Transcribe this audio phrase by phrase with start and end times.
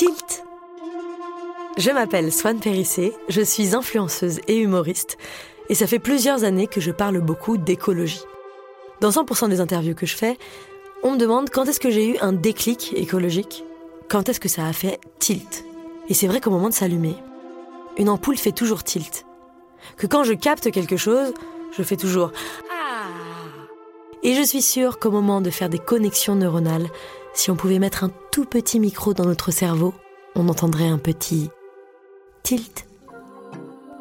[0.00, 0.44] Tilt.
[1.76, 5.18] Je m'appelle Swan Périssé, je suis influenceuse et humoriste,
[5.68, 8.22] et ça fait plusieurs années que je parle beaucoup d'écologie.
[9.02, 10.38] Dans 100% des interviews que je fais,
[11.02, 13.62] on me demande quand est-ce que j'ai eu un déclic écologique,
[14.08, 15.66] quand est-ce que ça a fait tilt.
[16.08, 17.16] Et c'est vrai qu'au moment de s'allumer,
[17.98, 19.26] une ampoule fait toujours tilt.
[19.98, 21.34] Que quand je capte quelque chose,
[21.76, 22.32] je fais toujours
[22.70, 23.04] Ah
[24.22, 26.88] Et je suis sûre qu'au moment de faire des connexions neuronales,
[27.34, 29.94] si on pouvait mettre un tout petit micro dans notre cerveau,
[30.34, 31.50] on entendrait un petit
[32.42, 32.86] tilt.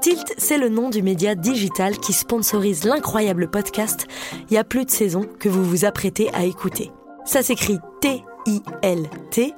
[0.01, 4.07] Tilt, c'est le nom du média digital qui sponsorise l'incroyable podcast
[4.49, 6.91] Il y a plus de saison que vous vous apprêtez à écouter.
[7.25, 9.53] Ça s'écrit T-I-L-T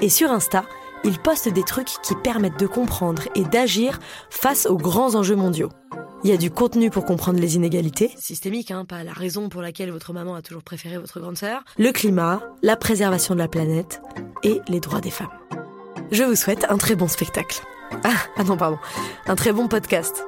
[0.00, 0.64] et sur Insta,
[1.04, 5.70] il poste des trucs qui permettent de comprendre et d'agir face aux grands enjeux mondiaux.
[6.24, 9.62] Il y a du contenu pour comprendre les inégalités, systémiques, hein, pas la raison pour
[9.62, 13.48] laquelle votre maman a toujours préféré votre grande sœur, le climat, la préservation de la
[13.48, 14.00] planète
[14.42, 15.30] et les droits des femmes.
[16.10, 17.62] Je vous souhaite un très bon spectacle.
[18.02, 18.78] Ah, ah non, pardon.
[19.26, 20.24] Un très bon podcast.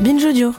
[0.00, 0.54] Binge Audio.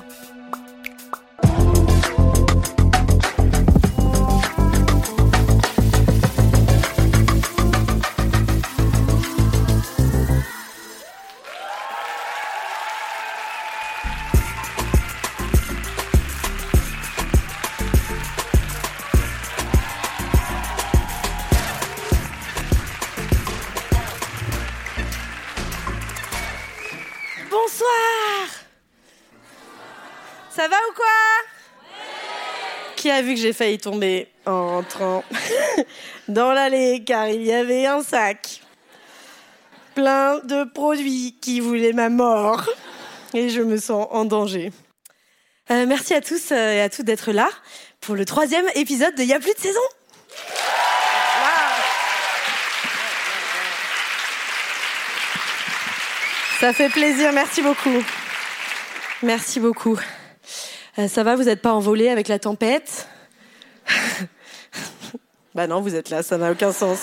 [27.51, 28.47] Bonsoir
[30.55, 31.05] Ça va ou quoi?
[32.95, 35.25] Qui a vu que j'ai failli tomber en rentrant
[36.29, 38.61] dans l'allée car il y avait un sac
[39.95, 42.69] plein de produits qui voulaient ma mort
[43.33, 44.71] et je me sens en danger.
[45.71, 47.49] Euh, merci à tous euh, et à toutes d'être là
[47.99, 49.81] pour le troisième épisode de Y a plus de saison.
[56.61, 58.03] Ça fait plaisir, merci beaucoup.
[59.23, 59.99] Merci beaucoup.
[60.99, 63.07] Euh, ça va, vous n'êtes pas envolé avec la tempête?
[65.55, 66.99] Bah non, vous êtes là, ça n'a aucun sens.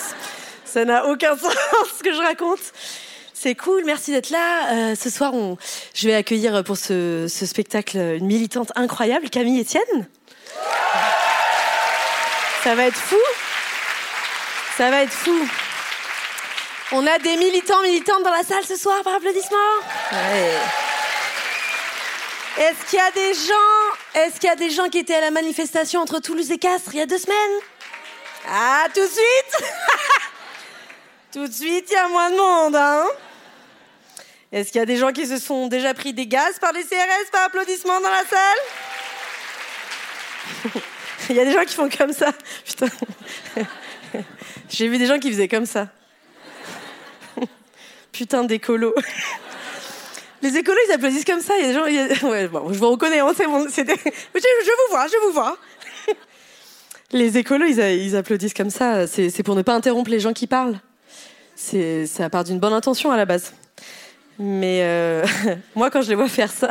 [0.63, 1.53] Ça n'a aucun sens
[1.97, 2.61] ce que je raconte.
[3.33, 4.91] C'est cool, merci d'être là.
[4.91, 5.33] Euh, ce soir,
[5.93, 10.07] je vais accueillir pour ce, ce spectacle une militante incroyable, Camille Etienne.
[12.63, 13.17] Ça va être fou.
[14.77, 15.47] Ça va être fou.
[16.91, 19.57] On a des militants, militantes dans la salle ce soir par applaudissement
[20.11, 20.57] Ouais.
[22.57, 25.21] Est-ce qu'il y a des gens, est-ce qu'il y a des gens qui étaient à
[25.21, 27.59] la manifestation entre Toulouse et Castres il y a deux semaines?
[28.49, 29.63] Ah, tout de suite
[31.31, 33.05] Tout de suite, il y a moins de monde, hein
[34.51, 36.83] Est-ce qu'il y a des gens qui se sont déjà pris des gaz par les
[36.83, 38.57] CRS par applaudissement dans la salle?
[41.29, 42.31] Il y a des gens qui font comme ça.
[42.65, 42.87] Putain.
[44.69, 45.89] J'ai vu des gens qui faisaient comme ça.
[48.11, 48.93] Putain d'écolo.
[50.41, 51.53] Les écolos, ils applaudissent comme ça.
[51.57, 52.29] Il y a des gens.
[52.51, 53.67] bon, je vous reconnais, hein, c'est bon.
[53.75, 55.57] Je, vous vois, je vous vois.
[57.11, 59.07] Les écolos, ils, applaudissent comme ça.
[59.07, 60.79] C'est pour ne pas interrompre les gens qui parlent.
[61.55, 63.53] C'est ça part d'une bonne intention à la base.
[64.37, 65.25] Mais euh,
[65.75, 66.69] moi, quand je les vois faire ça,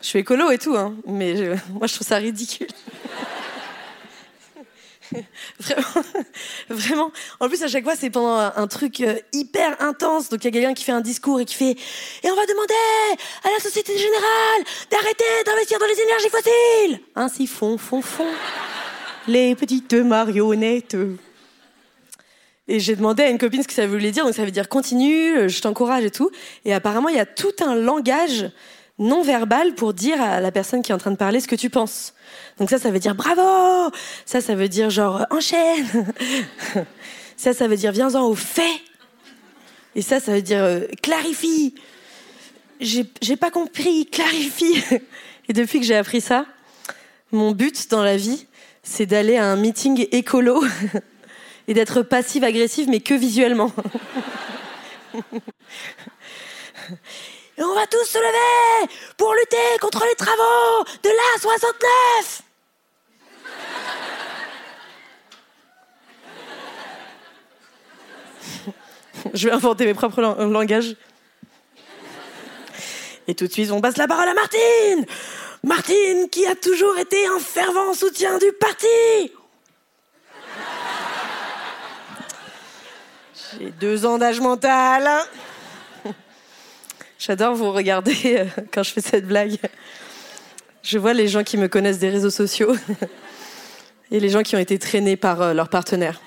[0.00, 1.34] je suis écolo et tout, hein, mais
[1.70, 2.68] moi, je trouve ça ridicule.
[5.60, 6.04] Vraiment,
[6.68, 7.12] vraiment.
[7.40, 10.28] En plus, à chaque fois, c'est pendant un, truc euh, hyper intense.
[10.28, 11.70] Donc, il y a quelqu'un qui fait un discours et qui fait
[12.22, 12.74] Et on va demander
[13.44, 18.26] à la Société Générale d'arrêter d'investir dans les énergies fossiles Ainsi font, font, font
[19.26, 20.96] les petites marionnettes.
[22.66, 24.24] Et j'ai demandé à une copine ce que ça voulait dire.
[24.24, 26.30] Donc, ça veut dire continue, je t'encourage et tout.
[26.64, 28.50] Et apparemment, il y a tout un langage
[28.98, 31.54] non verbal pour dire à la personne qui est en train de parler ce que
[31.54, 32.14] tu penses.
[32.58, 33.92] Donc ça, ça veut dire bravo.
[34.26, 36.12] Ça, ça veut dire genre enchaîne.
[37.36, 38.80] ça, ça veut dire viens-en au fait.
[39.94, 41.74] Et ça, ça veut dire euh, clarifie.
[42.80, 44.82] J'ai pas compris, clarifie.
[45.48, 46.46] Et depuis que j'ai appris ça,
[47.32, 48.46] mon but dans la vie,
[48.82, 50.62] c'est d'aller à un meeting écolo
[51.68, 53.72] et d'être passive-agressive, mais que visuellement.
[57.58, 62.42] Et on va tous se lever pour lutter contre les travaux de la 69
[69.34, 70.94] Je vais inventer mes propres langages.
[73.26, 75.04] Et tout de suite, on passe la parole à Martine
[75.64, 78.86] Martine, qui a toujours été un fervent soutien du parti
[83.58, 85.08] J'ai deux ans d'âge mental.
[87.18, 89.56] J'adore vous regarder euh, quand je fais cette blague.
[90.84, 92.76] Je vois les gens qui me connaissent des réseaux sociaux
[94.12, 96.20] et les gens qui ont été traînés par euh, leurs partenaires.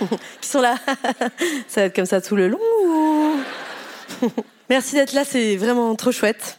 [0.40, 0.74] qui sont là.
[1.68, 2.58] ça va être comme ça tout le long.
[4.68, 6.58] Merci d'être là, c'est vraiment trop chouette.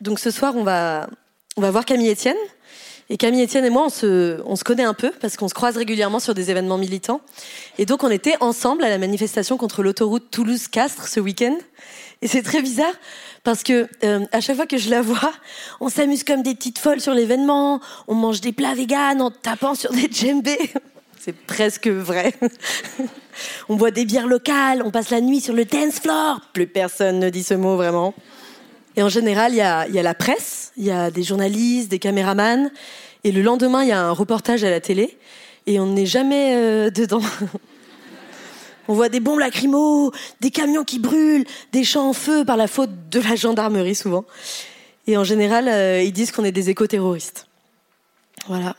[0.00, 1.08] Donc ce soir, on va,
[1.56, 2.36] on va voir Camille Etienne.
[3.10, 5.54] Et Camille Etienne et moi, on se, on se connaît un peu parce qu'on se
[5.54, 7.20] croise régulièrement sur des événements militants.
[7.78, 11.56] Et donc, on était ensemble à la manifestation contre l'autoroute Toulouse-Castres ce week-end.
[12.22, 12.92] Et c'est très bizarre
[13.44, 15.32] parce que euh, à chaque fois que je la vois,
[15.80, 17.80] on s'amuse comme des petites folles sur l'événement.
[18.08, 20.58] On mange des plats véganes en tapant sur des djembés.
[21.18, 22.34] C'est presque vrai.
[23.68, 26.40] on boit des bières locales, on passe la nuit sur le dance floor.
[26.52, 28.14] Plus personne ne dit ce mot vraiment.
[28.96, 32.70] Et en général, il y a, la presse, il y a des journalistes, des caméramans.
[33.22, 35.18] Et le lendemain, il y a un reportage à la télé.
[35.66, 37.22] Et on n'est jamais euh, dedans.
[38.90, 40.10] on voit des bombes lacrymaux,
[40.40, 44.24] des camions qui brûlent, des champs en feu par la faute de la gendarmerie souvent.
[45.06, 47.46] Et en général, euh, ils disent qu'on est des éco-terroristes.
[48.48, 48.74] Voilà.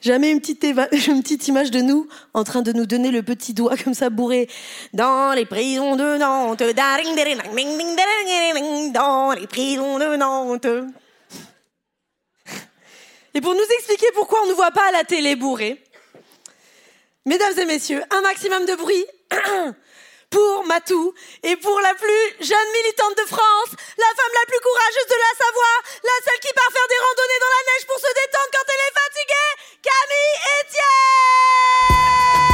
[0.00, 0.62] Jamais une petite,
[1.08, 4.10] une petite image de nous en train de nous donner le petit doigt comme ça
[4.10, 4.48] bourré
[4.92, 6.62] dans les prisons de Nantes,
[8.92, 10.66] dans les prisons de Nantes.
[13.34, 15.82] Et pour nous expliquer pourquoi on ne voit pas à la télé bourré,
[17.26, 19.04] mesdames et messieurs, un maximum de bruit
[20.30, 25.08] pour Matou et pour la plus jeune militante de France, la femme la plus courageuse
[25.08, 28.12] de la Savoie, la seule qui part faire des randonnées dans la neige pour se
[28.12, 29.52] détendre quand elle est fatiguée,
[29.82, 32.51] Camille Etienne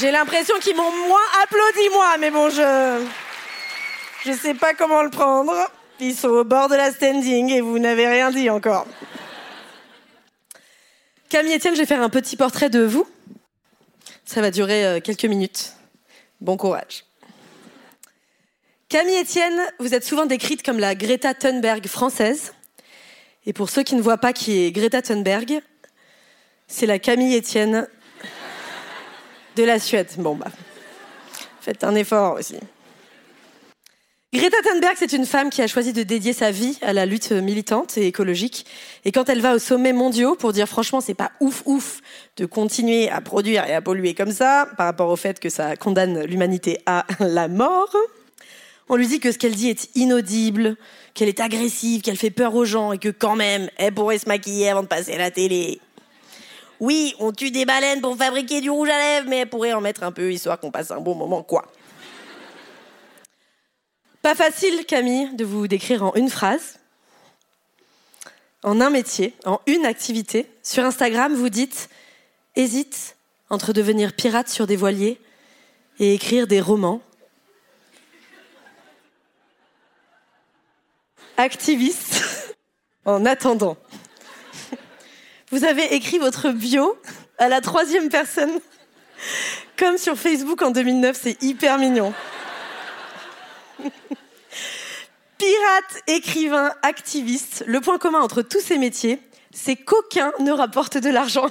[0.00, 3.04] J'ai l'impression qu'ils m'ont moins applaudi, moi, mais bon, je.
[4.24, 5.52] Je sais pas comment le prendre.
[5.98, 8.86] Ils sont au bord de la standing et vous n'avez rien dit encore.
[11.28, 13.08] Camille Etienne, je vais faire un petit portrait de vous.
[14.24, 15.72] Ça va durer euh, quelques minutes.
[16.40, 17.04] Bon courage.
[18.88, 22.52] Camille Etienne, vous êtes souvent décrite comme la Greta Thunberg française.
[23.46, 25.60] Et pour ceux qui ne voient pas qui est Greta Thunberg,
[26.68, 27.88] c'est la Camille Etienne
[29.62, 30.08] de la Suède.
[30.18, 30.46] Bon, bah,
[31.60, 32.56] faites un effort aussi.
[34.32, 37.32] Greta Thunberg, c'est une femme qui a choisi de dédier sa vie à la lutte
[37.32, 38.66] militante et écologique.
[39.06, 42.00] Et quand elle va au sommet mondiaux pour dire franchement, c'est pas ouf ouf
[42.36, 45.76] de continuer à produire et à polluer comme ça, par rapport au fait que ça
[45.76, 47.96] condamne l'humanité à la mort,
[48.90, 50.76] on lui dit que ce qu'elle dit est inaudible,
[51.14, 54.28] qu'elle est agressive, qu'elle fait peur aux gens et que quand même, elle pourrait se
[54.28, 55.80] maquiller avant de passer à la télé.
[56.80, 59.80] Oui, on tue des baleines pour fabriquer du rouge à lèvres, mais elle pourrait en
[59.80, 61.66] mettre un peu, histoire qu'on passe un bon moment, quoi.
[64.22, 66.78] Pas facile, Camille, de vous décrire en une phrase,
[68.62, 70.50] en un métier, en une activité.
[70.62, 71.88] Sur Instagram, vous dites
[72.56, 73.16] hésite
[73.50, 75.20] entre devenir pirate sur des voiliers
[75.98, 77.00] et écrire des romans.
[81.36, 82.54] Activiste
[83.04, 83.76] en attendant.
[85.50, 86.98] Vous avez écrit votre bio
[87.38, 88.60] à la troisième personne,
[89.78, 91.18] comme sur Facebook en 2009.
[91.18, 92.12] C'est hyper mignon.
[95.38, 101.08] Pirate, écrivain, activiste, le point commun entre tous ces métiers, c'est qu'aucun ne rapporte de
[101.08, 101.46] l'argent.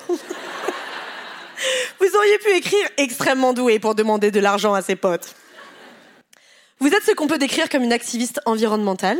[1.99, 5.33] Vous auriez pu écrire extrêmement doué pour demander de l'argent à ses potes.
[6.79, 9.17] Vous êtes ce qu'on peut décrire comme une activiste environnementale,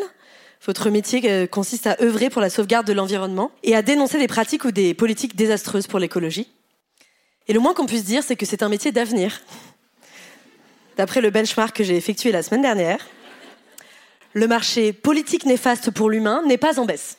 [0.66, 4.28] votre métier euh, consiste à œuvrer pour la sauvegarde de l'environnement et à dénoncer des
[4.28, 6.48] pratiques ou des politiques désastreuses pour l'écologie.
[7.48, 9.42] Et le moins qu'on puisse dire, c'est que c'est un métier d'avenir.
[10.98, 13.00] D'après le benchmark que j'ai effectué la semaine dernière,
[14.34, 17.18] le marché politique néfaste pour l'humain n'est pas en baisse.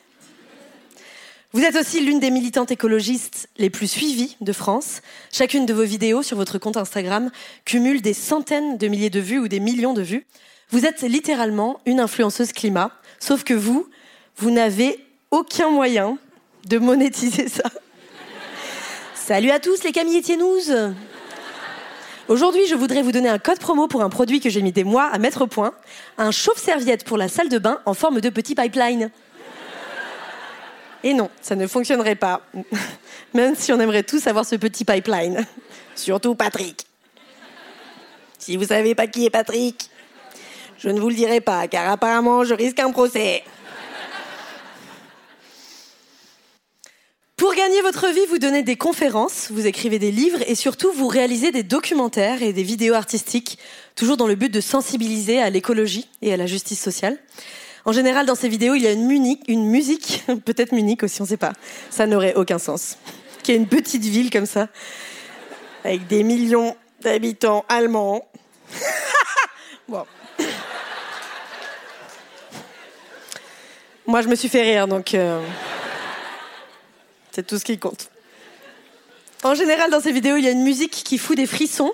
[1.51, 5.01] Vous êtes aussi l'une des militantes écologistes les plus suivies de France.
[5.31, 7.31] Chacune de vos vidéos sur votre compte Instagram
[7.65, 10.27] cumule des centaines de milliers de vues ou des millions de vues.
[10.69, 13.87] Vous êtes littéralement une influenceuse climat, sauf que vous,
[14.37, 16.17] vous n'avez aucun moyen
[16.65, 17.69] de monétiser ça.
[19.13, 20.21] Salut à tous les Camille
[22.27, 24.83] Aujourd'hui, je voudrais vous donner un code promo pour un produit que j'ai mis des
[24.83, 25.73] mois à mettre au point,
[26.17, 29.09] un chauffe-serviette pour la salle de bain en forme de petit pipeline.
[31.03, 32.41] Et non, ça ne fonctionnerait pas.
[33.33, 35.45] Même si on aimerait tous avoir ce petit pipeline.
[35.95, 36.85] Surtout Patrick.
[38.37, 39.88] Si vous savez pas qui est Patrick,
[40.79, 43.43] je ne vous le dirai pas, car apparemment je risque un procès.
[47.35, 51.07] Pour gagner votre vie, vous donnez des conférences, vous écrivez des livres et surtout vous
[51.07, 53.59] réalisez des documentaires et des vidéos artistiques,
[53.95, 57.17] toujours dans le but de sensibiliser à l'écologie et à la justice sociale.
[57.85, 61.21] En général, dans ces vidéos, il y a une, musique, une musique peut-être Munich aussi,
[61.21, 61.53] on ne sait pas.
[61.89, 62.97] Ça n'aurait aucun sens.
[63.43, 64.67] Qui est une petite ville comme ça,
[65.83, 68.27] avec des millions d'habitants allemands.
[69.87, 70.05] bon.
[74.09, 75.39] Moi, je me suis fait rire, donc euh,
[77.29, 78.09] c'est tout ce qui compte.
[79.43, 81.93] En général, dans ces vidéos, il y a une musique qui fout des frissons,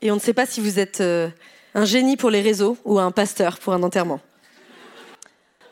[0.00, 1.28] et on ne sait pas si vous êtes euh,
[1.76, 4.18] un génie pour les réseaux ou un pasteur pour un enterrement.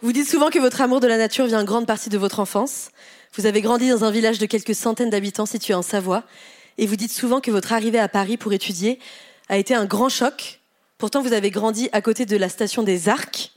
[0.01, 2.39] Vous dites souvent que votre amour de la nature vient en grande partie de votre
[2.39, 2.91] enfance.
[3.35, 6.23] Vous avez grandi dans un village de quelques centaines d'habitants situé en Savoie.
[6.79, 9.01] Et vous dites souvent que votre arrivée à Paris pour étudier
[9.49, 10.61] a été un grand choc.
[10.99, 13.51] Pourtant, vous avez grandi à côté de la station des Arcs,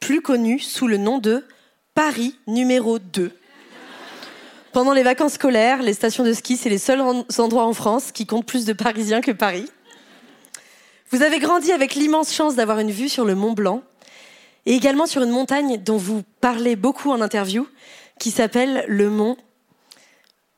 [0.00, 1.44] plus connue sous le nom de
[1.94, 3.32] Paris numéro 2.
[4.72, 8.26] Pendant les vacances scolaires, les stations de ski, c'est les seuls endroits en France qui
[8.26, 9.66] comptent plus de Parisiens que Paris.
[11.10, 13.82] Vous avez grandi avec l'immense chance d'avoir une vue sur le Mont Blanc
[14.66, 17.66] et également sur une montagne dont vous parlez beaucoup en interview,
[18.18, 19.36] qui s'appelle le mont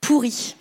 [0.01, 0.57] Pourri.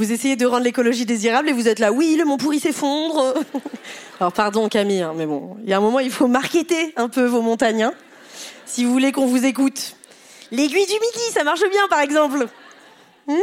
[0.00, 3.34] Vous essayez de rendre l'écologie désirable et vous êtes là, oui, le mont pourri s'effondre.
[4.18, 7.10] Alors pardon Camille, hein, mais bon, il y a un moment, il faut marketer un
[7.10, 7.90] peu vos montagnes.
[8.64, 9.96] Si vous voulez qu'on vous écoute.
[10.52, 12.48] L'aiguille du midi, ça marche bien par exemple.
[13.26, 13.42] Hmm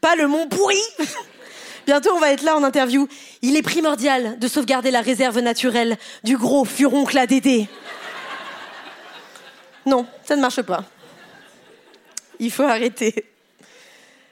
[0.00, 0.78] Pas le mont pourri.
[1.86, 3.08] Bientôt, on va être là en interview.
[3.42, 7.66] Il est primordial de sauvegarder la réserve naturelle du gros furoncle ADD.
[9.84, 10.84] Non, ça ne marche pas.
[12.38, 13.24] Il faut arrêter.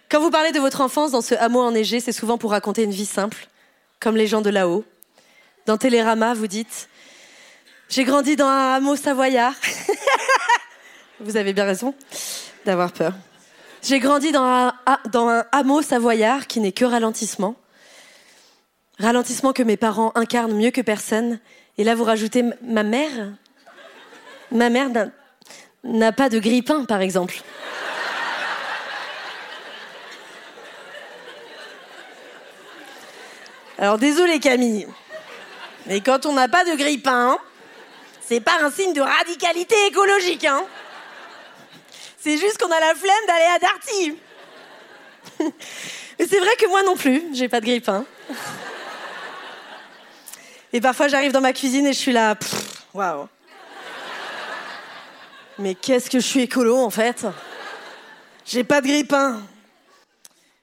[0.09, 2.93] Quand vous parlez de votre enfance dans ce hameau enneigé, c'est souvent pour raconter une
[2.93, 3.49] vie simple,
[3.99, 4.85] comme les gens de là-haut.
[5.67, 6.89] Dans Télérama, vous dites
[7.89, 9.55] J'ai grandi dans un hameau savoyard.
[11.21, 11.93] vous avez bien raison
[12.65, 13.15] d'avoir peur.
[13.83, 14.75] J'ai grandi dans un,
[15.11, 17.57] dans un hameau savoyard qui n'est que ralentissement.
[19.01, 21.41] Ralentissement que mes parents incarnent mieux que personne.
[21.79, 23.33] Et là, vous rajoutez ma mère?
[24.53, 24.89] Ma mère
[25.83, 27.43] n'a pas de grille-pain, par exemple.
[33.79, 34.87] Alors désolé Camille,
[35.87, 37.39] mais quand on n'a pas de grille-pain,
[38.27, 40.65] c'est pas un signe de radicalité écologique, hein.
[42.19, 44.19] C'est juste qu'on a la flemme d'aller à Darty.
[46.19, 48.05] Mais c'est vrai que moi non plus, j'ai pas de grille-pain.
[50.73, 52.35] Et parfois j'arrive dans ma cuisine et je suis là,
[52.95, 53.29] waouh.
[55.59, 57.27] Mais qu'est-ce que je suis écolo en fait?
[58.45, 59.43] J'ai pas de grille-pain.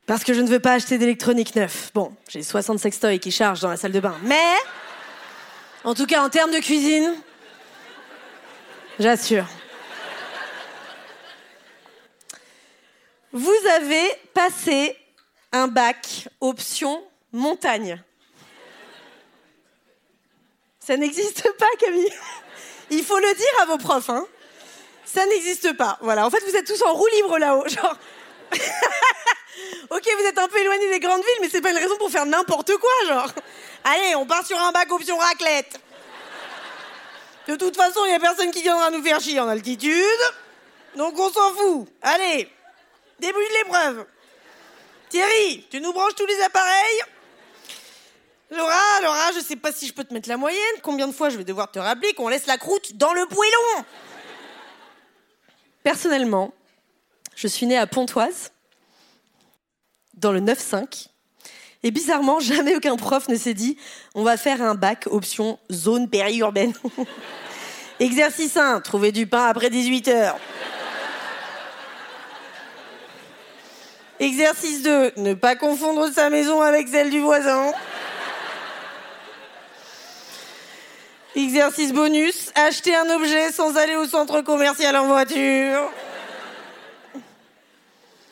[0.05, 1.91] Parce que je ne veux pas acheter d'électronique neuf.
[1.93, 4.15] Bon, j'ai 60 sextoys qui chargent dans la salle de bain.
[4.23, 4.53] Mais,
[5.83, 7.15] en tout cas, en termes de cuisine,
[8.99, 9.45] j'assure.
[13.31, 14.97] Vous avez passé
[15.53, 18.01] un bac option montagne.
[20.85, 22.13] Ça n'existe pas, Camille.
[22.89, 24.25] Il faut le dire à vos profs, hein.
[25.05, 25.97] Ça n'existe pas.
[26.01, 26.25] Voilà.
[26.25, 27.67] En fait, vous êtes tous en roue libre là-haut.
[27.69, 27.97] Genre.
[29.89, 32.09] ok, vous êtes un peu éloignés des grandes villes, mais c'est pas une raison pour
[32.09, 33.31] faire n'importe quoi, genre.
[33.83, 35.79] Allez, on part sur un bac option raclette.
[37.47, 40.03] De toute façon, il y a personne qui viendra nous faire chier en altitude.
[40.95, 41.87] Donc on s'en fout.
[42.01, 42.49] Allez,
[43.19, 44.05] début de l'épreuve.
[45.09, 47.01] Thierry, tu nous branches tous les appareils?
[48.49, 50.59] Laura, Laura, je sais pas si je peux te mettre la moyenne.
[50.81, 53.85] Combien de fois je vais devoir te rappeler qu'on laisse la croûte dans le poêlon?
[55.83, 56.53] Personnellement,
[57.35, 58.52] je suis née à Pontoise,
[60.23, 61.07] dans le 9-5.
[61.83, 63.77] Et bizarrement, jamais aucun prof ne s'est dit
[64.15, 66.73] on va faire un bac option zone périurbaine.
[67.99, 70.37] Exercice 1, trouver du pain après 18 heures.
[74.19, 77.71] Exercice 2, ne pas confondre sa maison avec celle du voisin.
[81.35, 85.91] Exercice bonus, acheter un objet sans aller au centre commercial en voiture.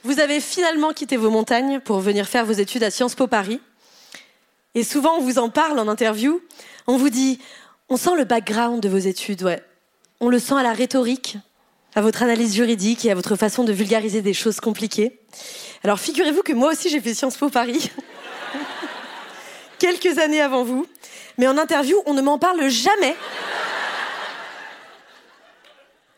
[0.03, 3.59] Vous avez finalement quitté vos montagnes pour venir faire vos études à Sciences Po Paris.
[4.73, 6.41] Et souvent, on vous en parle en interview.
[6.87, 7.39] On vous dit,
[7.87, 9.61] On sent le background de vos études, ouais.
[10.19, 11.37] On le sent à la rhétorique,
[11.93, 15.19] à votre analyse juridique et à votre façon de vulgariser des choses compliquées.
[15.83, 17.91] Alors figurez-vous que moi aussi j'ai fait Sciences Po Paris,
[19.79, 20.85] quelques années avant vous,
[21.37, 23.15] mais en interview on ne m'en parle jamais.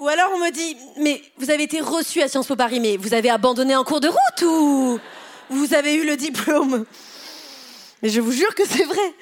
[0.04, 2.98] Ou alors on me dit, mais vous avez été reçu à Sciences Po Paris, mais
[2.98, 5.00] vous avez abandonné en cours de route ou
[5.50, 6.84] vous avez eu le diplôme?
[8.02, 9.14] Mais je vous jure que c'est vrai.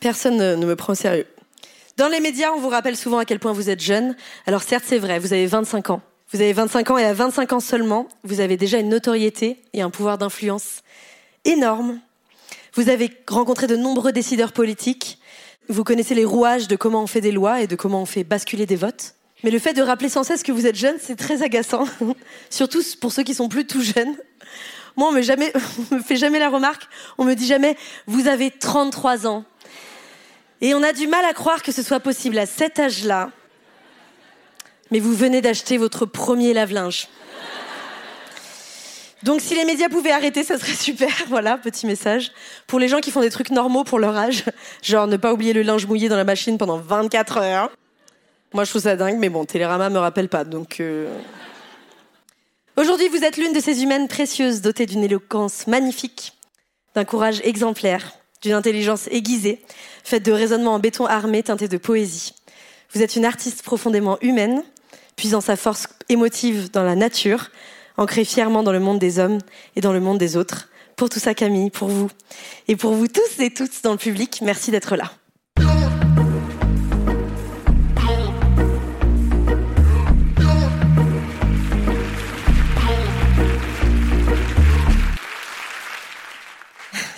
[0.00, 1.26] Personne ne, me prend au sérieux.
[1.96, 4.14] Dans les médias, on vous rappelle souvent à quel point vous êtes jeune.
[4.46, 6.02] Alors certes, c'est vrai, vous avez 25 ans.
[6.30, 9.80] Vous avez 25 ans et à 25 ans seulement, vous avez déjà une notoriété et
[9.80, 10.82] un pouvoir d'influence
[11.46, 12.00] énorme.
[12.74, 15.18] Vous avez rencontré de nombreux décideurs politiques.
[15.70, 18.24] Vous connaissez les rouages de comment on fait des lois et de comment on fait
[18.24, 19.14] basculer des votes.
[19.44, 21.84] Mais le fait de rappeler sans cesse que vous êtes jeune, c'est très agaçant.
[22.50, 24.16] Surtout pour ceux qui sont plus tout jeunes.
[24.96, 25.20] Moi, on me,
[25.94, 26.88] me fait jamais la remarque.
[27.18, 29.44] On me dit jamais, vous avez 33 ans.
[30.62, 33.30] Et on a du mal à croire que ce soit possible à cet âge-là.
[34.90, 37.08] Mais vous venez d'acheter votre premier lave-linge.
[39.24, 41.10] Donc si les médias pouvaient arrêter, ça serait super.
[41.28, 42.32] Voilà, petit message.
[42.66, 44.44] Pour les gens qui font des trucs normaux pour leur âge,
[44.82, 47.70] genre ne pas oublier le linge mouillé dans la machine pendant 24 heures.
[48.54, 50.78] Moi, je trouve ça dingue, mais bon, Télérama me rappelle pas, donc.
[50.78, 51.12] Euh.
[52.76, 56.34] Aujourd'hui, vous êtes l'une de ces humaines précieuses, dotées d'une éloquence magnifique,
[56.94, 59.60] d'un courage exemplaire, d'une intelligence aiguisée,
[60.04, 62.32] faite de raisonnements en béton armé teinté de poésie.
[62.92, 64.62] Vous êtes une artiste profondément humaine,
[65.16, 67.50] puisant sa force émotive dans la nature,
[67.96, 69.38] ancrée fièrement dans le monde des hommes
[69.74, 70.68] et dans le monde des autres.
[70.94, 72.08] Pour tout ça, Camille, pour vous,
[72.68, 75.10] et pour vous tous et toutes dans le public, merci d'être là.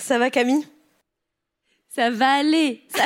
[0.07, 0.65] Ça va Camille?
[1.93, 2.81] Ça va aller.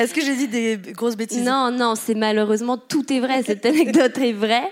[0.00, 1.44] Est-ce que j'ai dit des grosses bêtises?
[1.44, 3.44] Non, non, c'est malheureusement tout est vrai.
[3.44, 4.68] Cette anecdote est vraie.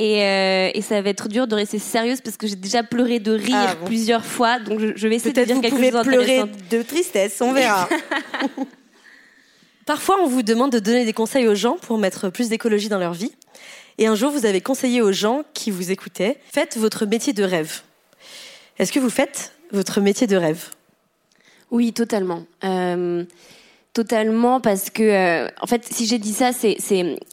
[0.00, 3.30] Euh, et, ça va être dur de rester sérieuse parce que j'ai déjà pleuré de
[3.30, 4.58] rire ah plusieurs fois.
[4.58, 7.88] Donc je, vais essayer de dire quelque chose pleurer de tristesse, on verra.
[9.86, 12.98] Parfois, on vous demande de donner des conseils aux gens pour mettre plus d'écologie dans
[12.98, 13.30] leur vie.
[13.98, 17.44] Et un jour, vous avez conseillé aux gens qui vous écoutaient, faites votre métier de
[17.44, 17.82] rêve.
[18.78, 20.70] Est-ce que vous faites votre métier de rêve?
[21.70, 22.44] Oui, totalement.
[22.64, 23.24] Euh,
[23.94, 26.76] totalement parce que, euh, en fait, si j'ai dit ça, c'est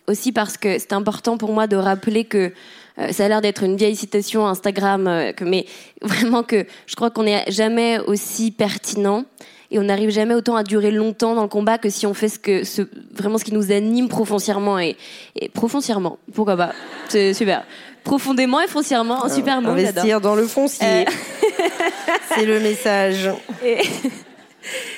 [0.07, 2.51] aussi parce que c'est important pour moi de rappeler que
[2.97, 5.65] euh, ça a l'air d'être une vieille citation Instagram, que, mais
[6.01, 9.25] vraiment que je crois qu'on n'est jamais aussi pertinent
[9.71, 12.29] et on n'arrive jamais autant à durer longtemps dans le combat que si on fait
[12.29, 12.81] ce que ce,
[13.13, 14.97] vraiment ce qui nous anime profondément et,
[15.35, 16.73] et profondément pourquoi pas?
[17.07, 17.65] C'est super
[18.03, 19.25] profondément et foncièrement.
[19.25, 19.69] Un super mot.
[19.69, 20.85] Investir dans le foncier.
[20.85, 21.03] Euh.
[22.35, 23.29] c'est le message.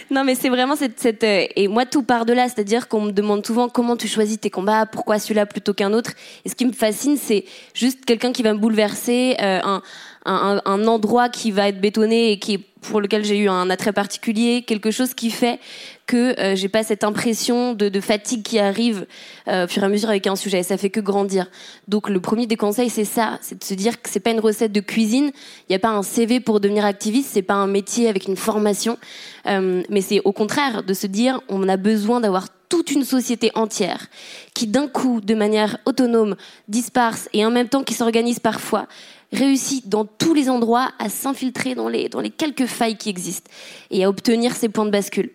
[0.10, 3.02] Non, mais c'est vraiment cette, cette euh, et moi tout part de là, c'est-à-dire qu'on
[3.02, 6.12] me demande souvent comment tu choisis tes combats, pourquoi celui-là plutôt qu'un autre.
[6.44, 9.82] Et ce qui me fascine, c'est juste quelqu'un qui va me bouleverser, euh, un,
[10.26, 13.94] un, un, endroit qui va être bétonné et qui pour lequel j'ai eu un attrait
[13.94, 15.60] particulier, quelque chose qui fait
[16.08, 19.06] que euh, j'ai pas cette impression de, de fatigue qui arrive
[19.48, 20.64] euh, au fur et à mesure avec un sujet.
[20.64, 21.46] Ça fait que grandir.
[21.88, 24.40] Donc le premier des conseils, c'est ça, c'est de se dire que c'est pas une
[24.40, 25.32] recette de cuisine.
[25.70, 27.30] Il n'y a pas un CV pour devenir activiste.
[27.32, 28.98] C'est pas un métier avec une formation.
[29.46, 33.52] Euh, mais c'est au contraire de se dire on a besoin d'avoir toute une société
[33.54, 34.08] entière
[34.54, 36.36] qui d'un coup, de manière autonome,
[36.68, 38.88] disparse et en même temps qui s'organise parfois,
[39.32, 43.50] réussit dans tous les endroits à s'infiltrer dans les, dans les quelques failles qui existent
[43.90, 45.32] et à obtenir ces points de bascule.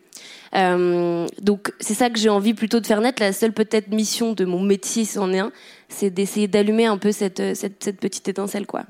[0.55, 3.23] Euh, donc c'est ça que j'ai envie plutôt de faire naître.
[3.23, 5.53] La seule peut-être mission de mon métier, si c'en est un,
[5.89, 8.67] c'est d'essayer d'allumer un peu cette, cette, cette, petite étincelle.
[8.67, 8.85] quoi.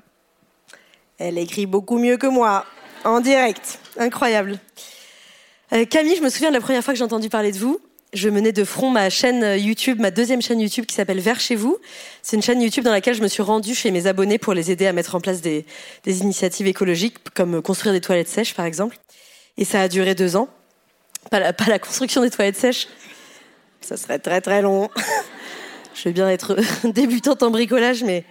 [1.19, 2.67] Elle écrit beaucoup mieux que moi,
[3.05, 3.79] en direct.
[3.99, 4.59] Incroyable.
[5.73, 7.81] Euh, Camille, je me souviens de la première fois que j'ai entendu parler de vous
[8.17, 11.55] je menais de front ma chaîne YouTube, ma deuxième chaîne YouTube qui s'appelle Vers chez
[11.55, 11.79] vous.
[12.23, 14.71] C'est une chaîne YouTube dans laquelle je me suis rendue chez mes abonnés pour les
[14.71, 15.67] aider à mettre en place des,
[16.07, 18.97] initiatives écologiques, comme construire des toilettes sèches, par exemple.
[19.59, 20.49] Et ça a duré deux ans.
[21.31, 22.89] Pas la, pas la construction des toilettes sèches.
[23.83, 24.89] Ça serait très très long.
[25.95, 28.25] je vais bien être débutante en bricolage, mais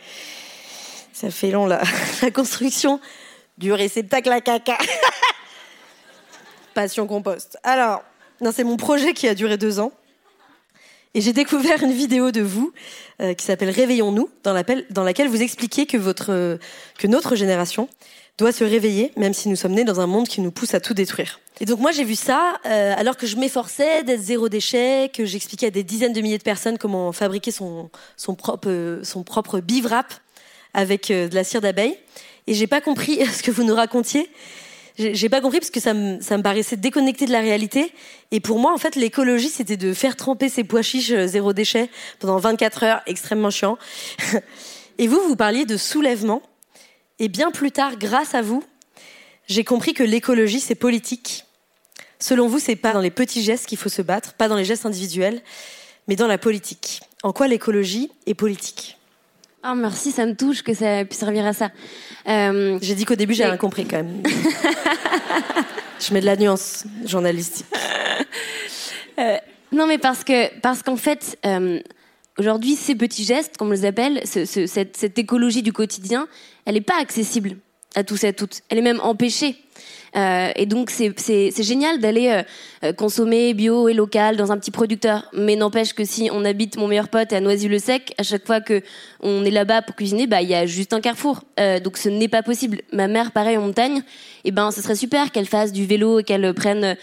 [1.14, 1.82] ça fait long la,
[2.24, 3.00] la construction
[3.60, 4.78] du réceptacle à caca.
[6.74, 7.58] Passion compost.
[7.64, 8.04] Alors,
[8.42, 9.92] non, c'est mon projet qui a duré deux ans.
[11.14, 12.74] Et j'ai découvert une vidéo de vous
[13.22, 16.60] euh, qui s'appelle Réveillons-nous, dans, laquelle vous expliquez que, votre,
[16.98, 17.88] que notre génération
[18.38, 20.82] doit se réveiller, même si nous sommes nés dans un monde qui nous pousse à
[20.82, 21.40] tout détruire.
[21.62, 25.24] Et donc moi j'ai vu ça euh, alors que je m'efforçais d'être zéro déchet, que
[25.24, 27.90] j'expliquais à des dizaines de milliers de personnes comment fabriquer son,
[28.38, 30.14] propre, son propre bivrap
[30.74, 31.98] avec euh, de la cire d'abeille.
[32.48, 34.30] Et j'ai pas compris ce que vous nous racontiez
[34.98, 37.92] j'ai pas compris parce que ça me, paraissait déconnecté de la réalité.
[38.32, 41.52] Et pour moi, en fait, l'écologie, c'était de faire tremper ses pois chiches euh, zéro
[41.52, 43.78] déchet pendant 24 heures, extrêmement chiant.
[44.98, 46.42] Et vous, vous parliez de soulèvement.
[47.20, 48.64] Et bien plus tard, grâce à vous,
[49.48, 51.46] j'ai compris que l'écologie, c'est politique.
[52.20, 54.66] Selon vous, c'est pas dans les petits gestes qu'il faut se battre, pas dans les
[54.66, 55.42] gestes individuels,
[56.08, 57.02] mais dans la politique.
[57.24, 58.98] En quoi l'écologie est politique?
[59.68, 61.72] Oh, merci, ça me touche que ça puisse servir à ça.
[62.28, 64.22] Euh, J'ai dit qu'au début, j'ai rien compris quand même.
[66.00, 67.66] Je mets de la nuance journalistique.
[69.18, 69.38] Euh,
[69.72, 71.80] non, mais parce que parce qu'en fait, euh,
[72.38, 76.28] aujourd'hui, ces petits gestes, comme on les appelle, ce, ce, cette, cette, écologie du quotidien,
[76.66, 77.58] elle n'est pas accessible
[77.96, 78.62] à tous et à toutes.
[78.70, 79.56] Elle est même empêchée.
[80.16, 82.44] Euh, et donc c'est génial d'aller euh,
[82.86, 85.30] euh, consommer bio et local dans un petit producteur.
[85.34, 88.82] Mais n'empêche que si on habite mon meilleur pote à Noisy-le-Sec, à chaque fois que
[89.20, 91.44] on est là-bas pour cuisiner, bah il y a juste un carrefour.
[91.60, 92.82] Euh, donc ce n'est pas possible.
[92.94, 96.20] Ma mère, pareil en montagne, et eh ben ce serait super qu'elle fasse du vélo
[96.20, 96.96] et qu'elle prenne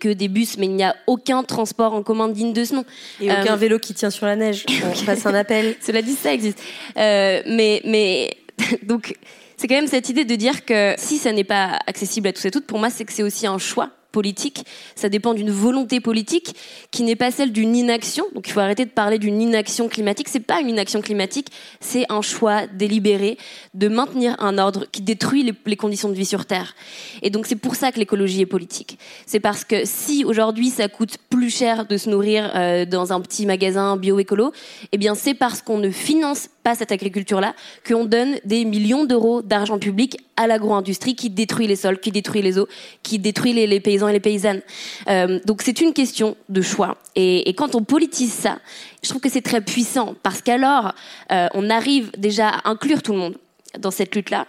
[0.00, 2.84] que des bus, mais il n'y a aucun transport en commun digne de ce nom.
[3.20, 4.66] Et aucun vélo qui tient sur la neige.
[4.84, 5.76] On passe un appel.
[5.80, 6.60] Cela dit, ça existe.
[6.96, 8.36] mais mais
[8.82, 9.14] donc
[9.58, 12.44] c'est quand même cette idée de dire que si ça n'est pas accessible à tous
[12.44, 14.64] et toutes, pour moi, c'est que c'est aussi un choix politique.
[14.94, 16.54] Ça dépend d'une volonté politique
[16.90, 18.24] qui n'est pas celle d'une inaction.
[18.34, 20.28] Donc il faut arrêter de parler d'une inaction climatique.
[20.28, 21.48] C'est pas une inaction climatique,
[21.80, 23.36] c'est un choix délibéré
[23.74, 26.74] de maintenir un ordre qui détruit les, conditions de vie sur Terre.
[27.22, 28.98] Et donc c'est pour ça que l'écologie est politique.
[29.26, 33.20] C'est parce que si aujourd'hui ça coûte plus cher de se nourrir euh, dans un
[33.20, 34.52] petit magasin bio-écolo,
[34.92, 37.54] eh bien c'est parce qu'on ne finance pas cette agriculture-là
[37.86, 42.42] qu'on donne des millions d'euros d'argent public à l'agro-industrie qui détruit les sols, qui détruit
[42.42, 42.68] les eaux,
[43.02, 44.60] qui détruit les, paysans et les paysannes.
[45.08, 46.98] Euh, donc c'est une question de choix.
[47.16, 48.58] Et, quand on politise ça,
[49.02, 50.92] je trouve que c'est très puissant parce qu'alors
[51.32, 53.36] euh, on arrive déjà à inclure tout le monde
[53.78, 54.46] dans cette lutte-là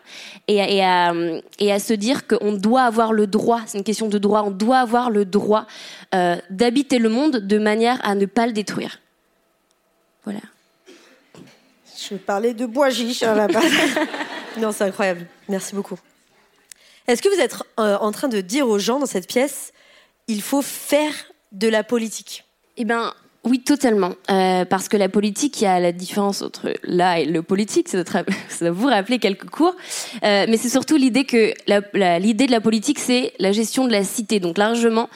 [0.50, 4.44] et, et, à, se dire qu'on doit avoir le droit, c'est une question de droit,
[4.46, 5.68] on doit avoir le droit
[6.14, 9.00] euh, d'habiter le monde de manière à ne pas le détruire.
[10.26, 10.42] Voilà.
[12.10, 13.62] Je parler de bois chiche hein, là-bas.
[14.58, 15.28] non, c'est incroyable.
[15.48, 15.98] Merci beaucoup.
[17.08, 19.74] Est-ce que vous êtes euh, en train de dire aux gens dans cette pièce,
[20.28, 21.14] il faut faire
[21.52, 22.46] de la politique?
[22.78, 23.14] Eh bien,
[23.46, 24.16] oui, totalement.
[24.30, 27.88] Euh, parce que la politique, il y a la différence entre là et le politique,
[27.88, 28.24] ça doit,
[28.72, 29.76] vous rappeler quelques cours.
[30.24, 31.54] Euh, mais c'est surtout l'idée que
[32.20, 34.40] l'idée de la politique, c'est la gestion de la cité.
[34.40, 35.10] Donc largement,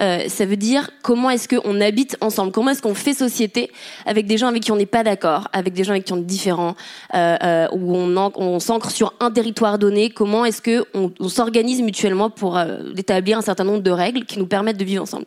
[0.00, 3.70] euh, ça veut dire comment est-ce qu'on habite ensemble, comment est-ce qu'on fait société
[4.06, 6.18] avec des gens avec qui on n'est pas d'accord, avec des gens avec qui on
[6.18, 6.74] est différent,
[7.14, 11.82] euh, euh, où on, on s'ancre sur un territoire donné, comment est-ce qu'on on, s'organise
[11.82, 12.58] mutuellement pour
[12.96, 15.26] établir un certain nombre de règles qui nous permettent de vivre ensemble.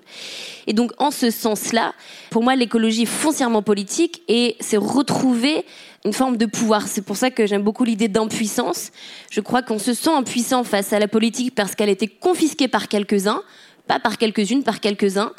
[0.67, 1.93] Et donc en ce sens-là,
[2.29, 5.65] pour moi l'écologie est foncièrement politique et c'est retrouver
[6.05, 6.87] une forme de pouvoir.
[6.87, 8.91] C'est pour ça que j'aime beaucoup l'idée d'impuissance.
[9.29, 12.67] Je crois qu'on se sent impuissant face à la politique parce qu'elle a été confisquée
[12.67, 13.41] par quelques-uns,
[13.87, 15.31] pas par quelques-unes, par quelques-uns.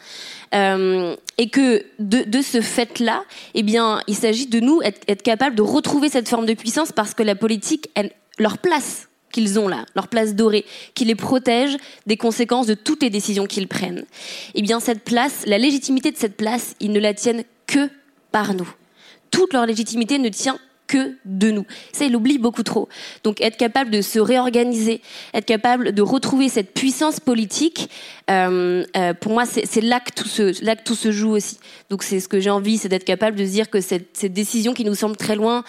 [0.54, 5.56] Euh, et que de, ce fait-là, eh bien, il s'agit de nous être, être capables
[5.56, 9.68] de retrouver cette forme de puissance parce que la politique, elle, leur place qu'ils ont
[9.68, 14.04] là, leur place dorée, qui les protège des conséquences de toutes les décisions qu'ils prennent.
[14.54, 17.90] Eh bien, cette place, la légitimité de cette place, ils ne la tiennent que
[18.30, 18.72] par nous.
[19.32, 21.66] Toute leur légitimité ne tient que de nous.
[21.92, 22.88] Ça, il oublie beaucoup trop.
[23.24, 25.00] Donc, être capable de se réorganiser,
[25.32, 27.90] être capable de retrouver cette puissance politique,
[28.30, 31.58] euh, euh, pour moi, c'est là que tout se, là que tout se joue aussi.
[31.90, 34.32] Donc, c'est ce que j'ai envie, c'est d'être capable de se dire que cette, cette,
[34.32, 35.64] décision qui nous semble très loin,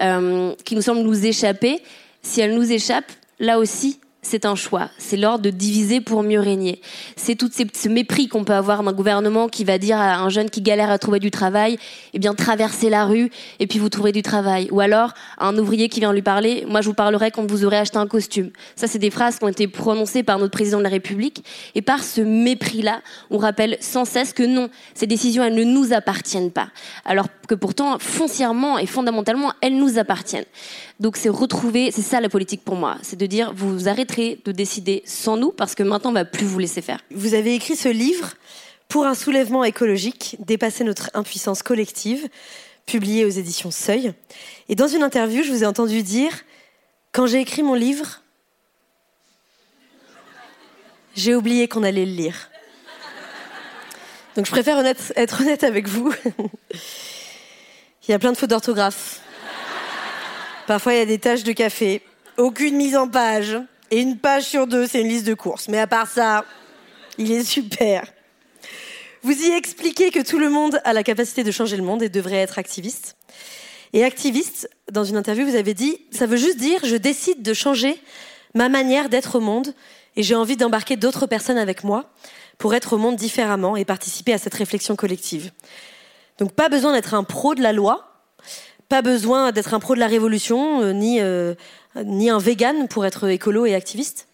[0.00, 1.82] euh, qui nous semble nous échapper,
[2.28, 3.10] si elle nous échappe,
[3.40, 4.90] là aussi, c'est un choix.
[4.98, 6.82] C'est l'ordre de diviser pour mieux régner.
[7.16, 10.50] C'est tout ce mépris qu'on peut avoir d'un gouvernement qui va dire à un jeune
[10.50, 11.78] qui galère à trouver du travail,
[12.12, 14.68] eh bien, traversez la rue et puis vous trouverez du travail.
[14.70, 17.78] Ou alors, un ouvrier qui vient lui parler, moi je vous parlerai quand vous aurez
[17.78, 18.50] acheté un costume.
[18.76, 21.44] Ça, c'est des phrases qui ont été prononcées par notre président de la République.
[21.74, 25.94] Et par ce mépris-là, on rappelle sans cesse que non, ces décisions, elles ne nous
[25.94, 26.68] appartiennent pas.
[27.06, 30.44] Alors que pourtant, foncièrement et fondamentalement, elles nous appartiennent.
[31.00, 34.50] Donc c'est retrouver, c'est ça la politique pour moi, c'est de dire vous arrêterez de
[34.50, 37.00] décider sans nous parce que maintenant on va plus vous laisser faire.
[37.12, 38.32] Vous avez écrit ce livre
[38.88, 42.26] pour un soulèvement écologique, dépasser notre impuissance collective,
[42.84, 44.12] publié aux éditions Seuil.
[44.68, 46.32] Et dans une interview, je vous ai entendu dire
[47.12, 48.22] quand j'ai écrit mon livre,
[51.14, 52.50] j'ai oublié qu'on allait le lire.
[54.34, 56.12] Donc je préfère être honnête avec vous.
[58.08, 59.20] Il y a plein de fautes d'orthographe.
[60.68, 62.02] Parfois, il y a des taches de café,
[62.36, 63.56] aucune mise en page,
[63.90, 65.66] et une page sur deux, c'est une liste de courses.
[65.68, 66.44] Mais à part ça,
[67.16, 68.04] il est super.
[69.22, 72.10] Vous y expliquez que tout le monde a la capacité de changer le monde et
[72.10, 73.16] devrait être activiste.
[73.94, 77.54] Et activiste, dans une interview, vous avez dit, ça veut juste dire, je décide de
[77.54, 77.98] changer
[78.52, 79.72] ma manière d'être au monde
[80.16, 82.12] Et j'ai envie d'embarquer d'autres personnes avec moi
[82.58, 85.50] pour être au monde différemment et participer à cette réflexion collective.
[86.36, 88.07] Donc pas besoin d'être un pro de la loi,
[88.88, 91.54] pas besoin d'être un pro de la révolution, euh, ni, euh,
[92.04, 94.28] ni un vegan pour être écolo et activiste.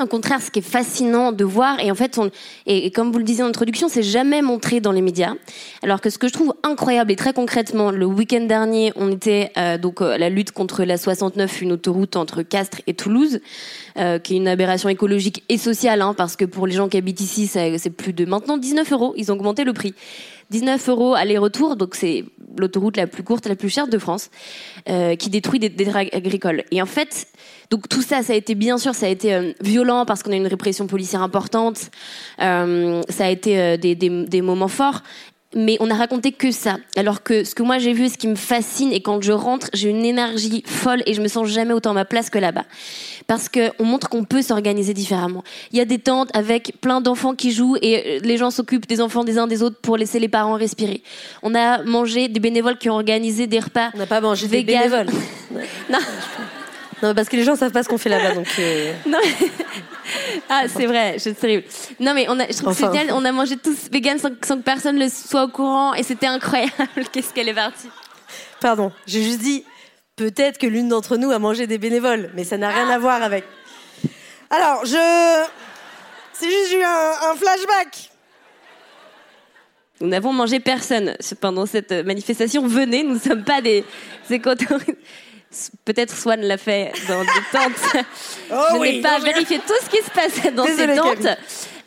[0.00, 2.18] Au contraire, ce qui est fascinant de voir, et en fait,
[2.64, 5.34] et, comme vous le disiez en introduction, c'est jamais montré dans les médias.
[5.82, 9.52] Alors que ce que je trouve incroyable et très concrètement, le week-end dernier, on était
[9.58, 13.40] euh, donc à la lutte contre la 69, une autoroute entre Castres et Toulouse,
[13.98, 16.96] euh, qui est une aberration écologique et sociale, hein, parce que pour les gens qui
[16.96, 19.12] habitent ici, c'est plus de maintenant 19 euros.
[19.18, 19.94] Ils ont augmenté le prix.
[20.52, 22.24] 19 euros aller-retour, donc c'est
[22.58, 24.30] l'autoroute la plus courte, la plus chère de France,
[24.88, 26.64] euh, qui détruit des terres agricoles.
[26.70, 27.26] Et en fait,
[27.72, 30.30] donc tout ça, ça a été bien sûr, ça a été euh, violent parce qu'on
[30.30, 31.90] a une répression policière importante.
[32.42, 35.02] Euh, ça a été euh, des, des, des, moments forts
[35.54, 36.76] mais on n'a raconté que ça.
[36.96, 39.68] Alors que ce que moi j'ai vu, ce qui me fascine, et quand je rentre,
[39.74, 42.64] j'ai une énergie folle et je me sens jamais autant à ma place que là-bas.
[43.26, 45.44] Parce qu'on montre qu'on peut s'organiser différemment.
[45.70, 49.02] Il y a des tentes avec plein d'enfants qui jouent et les gens s'occupent des
[49.02, 51.02] enfants des uns des autres pour laisser les parents respirer.
[51.42, 53.90] On a mangé des bénévoles qui ont organisé des repas.
[53.94, 55.08] On n'a pas mangé des bénévoles.
[55.90, 55.98] non.
[57.02, 58.46] Non, parce que les gens savent pas ce qu'on fait là-bas, donc.
[58.58, 58.92] Euh...
[59.06, 59.18] Non.
[60.48, 61.64] ah, c'est vrai, c'est terrible.
[61.98, 64.56] Non, mais on a, je trouve enfin, génial, on a mangé tous vegan sans, sans,
[64.56, 66.72] que personne ne soit au courant, et c'était incroyable.
[67.12, 67.88] Qu'est-ce qu'elle est partie.
[68.60, 69.64] Pardon, j'ai juste dit
[70.14, 73.22] peut-être que l'une d'entre nous a mangé des bénévoles, mais ça n'a rien à voir
[73.22, 73.44] avec.
[74.50, 75.44] Alors, je.
[76.34, 78.10] C'est juste j'ai eu un, un flashback.
[80.00, 82.66] Nous n'avons mangé personne pendant cette manifestation.
[82.66, 83.84] Venez, nous ne sommes pas des
[84.30, 84.96] écotoristes.
[85.84, 88.04] Peut-être Swan l'a fait dans des tentes.
[88.50, 91.00] Oh je oui, n'ai pas non, vérifié tout ce qui se passait dans Désolée, ces
[91.00, 91.38] tentes.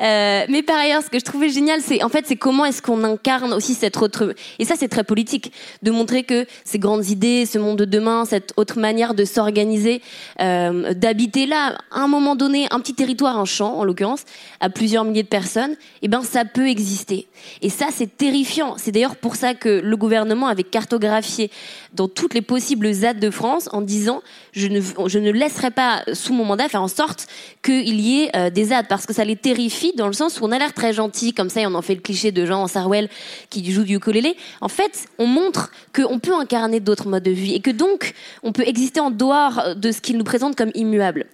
[0.01, 2.81] Euh, mais par ailleurs, ce que je trouvais génial, c'est en fait, c'est comment est-ce
[2.81, 4.33] qu'on incarne aussi cette autre.
[4.59, 5.51] Et ça, c'est très politique
[5.83, 10.01] de montrer que ces grandes idées, ce monde de demain, cette autre manière de s'organiser,
[10.41, 14.23] euh, d'habiter là, à un moment donné, un petit territoire, un champ, en l'occurrence,
[14.59, 17.27] à plusieurs milliers de personnes, eh ben, ça peut exister.
[17.61, 18.75] Et ça, c'est terrifiant.
[18.77, 21.51] C'est d'ailleurs pour ça que le gouvernement avait cartographié
[21.93, 26.03] dans toutes les possibles ZAD de France en disant je ne, je ne laisserai pas
[26.13, 27.27] sous mon mandat faire en sorte
[27.63, 30.45] qu'il y ait euh, des ZAD parce que ça les terrifie dans le sens où
[30.45, 32.67] on a l'air très gentil comme ça et on en fait le cliché de Jean
[32.67, 33.09] Sarwell
[33.49, 34.35] qui joue du ukulélé.
[34.61, 38.51] En fait, on montre qu'on peut incarner d'autres modes de vie et que donc on
[38.51, 41.25] peut exister en dehors de ce qu'il nous présente comme immuable.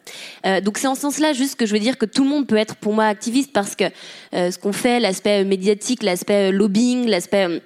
[0.46, 2.48] Euh, donc c'est en ce sens-là juste que je veux dire que tout le monde
[2.48, 3.86] peut être pour moi activiste parce que
[4.34, 7.62] euh, ce qu'on fait, l'aspect médiatique, l'aspect lobbying, l'aspect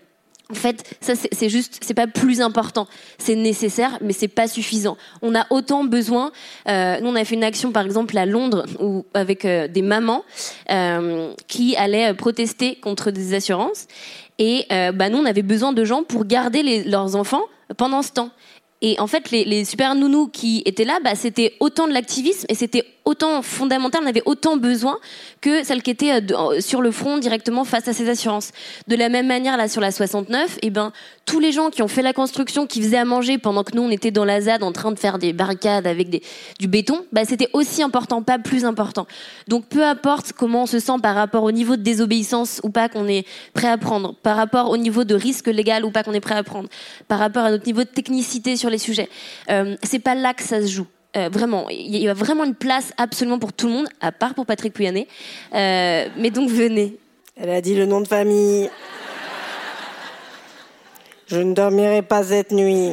[0.51, 2.87] en fait, ça c'est juste, c'est pas plus important.
[3.17, 4.95] C'est nécessaire, mais c'est pas suffisant.
[5.21, 6.31] On a autant besoin.
[6.67, 9.81] Euh, nous, on a fait une action, par exemple, à Londres, où, avec euh, des
[9.81, 10.23] mamans
[10.69, 13.87] euh, qui allaient protester contre des assurances.
[14.37, 17.43] Et bah, nous, on avait besoin de gens pour garder les, leurs enfants
[17.77, 18.31] pendant ce temps.
[18.81, 22.55] Et en fait, les, super nounous qui étaient là, bah, c'était autant de l'activisme et
[22.55, 24.97] c'était autant fondamental, on avait autant besoin
[25.39, 26.21] que celle qui était
[26.59, 28.51] sur le front directement face à ces assurances.
[28.87, 30.91] De la même manière, là, sur la 69, eh ben,
[31.25, 33.83] tous les gens qui ont fait la construction, qui faisaient à manger pendant que nous,
[33.83, 36.09] on était dans la ZAD en train de faire des barricades avec
[36.59, 39.05] du béton, bah, c'était aussi important, pas plus important.
[39.47, 42.89] Donc, peu importe comment on se sent par rapport au niveau de désobéissance ou pas
[42.89, 46.13] qu'on est prêt à prendre, par rapport au niveau de risque légal ou pas qu'on
[46.13, 46.69] est prêt à prendre,
[47.07, 49.09] par rapport à notre niveau de technicité les sujets,
[49.49, 50.87] euh, c'est pas là que ça se joue.
[51.17, 54.33] Euh, vraiment, il y a vraiment une place absolument pour tout le monde, à part
[54.33, 55.07] pour Patrick Pouyanné.
[55.53, 56.97] Euh, mais donc venez.
[57.37, 58.69] Elle a dit le nom de famille.
[61.27, 62.91] Je ne dormirai pas cette nuit.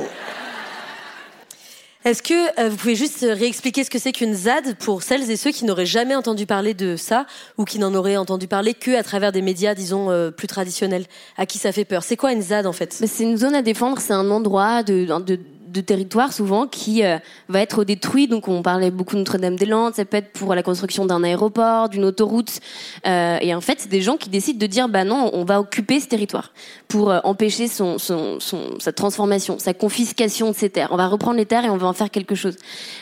[2.05, 5.37] Est-ce que euh, vous pouvez juste réexpliquer ce que c'est qu'une ZAD pour celles et
[5.37, 7.27] ceux qui n'auraient jamais entendu parler de ça
[7.59, 11.05] ou qui n'en auraient entendu parler que à travers des médias, disons, euh, plus traditionnels,
[11.37, 12.03] à qui ça fait peur?
[12.03, 12.93] C'est quoi une ZAD en fait?
[12.93, 15.39] C'est une zone à défendre, c'est un endroit de, de
[15.73, 18.29] de territoire souvent qui euh, va être détruit.
[18.29, 22.05] Donc on parlait beaucoup de Notre-Dame-des-Landes, ça peut être pour la construction d'un aéroport, d'une
[22.05, 22.61] autoroute.
[23.07, 25.61] Euh, et en fait, c'est des gens qui décident de dire bah non, on va
[25.61, 26.53] occuper ce territoire
[26.89, 30.89] pour euh, empêcher son, son, son, sa transformation, sa confiscation de ces terres.
[30.91, 32.57] On va reprendre les terres et on va en faire quelque chose.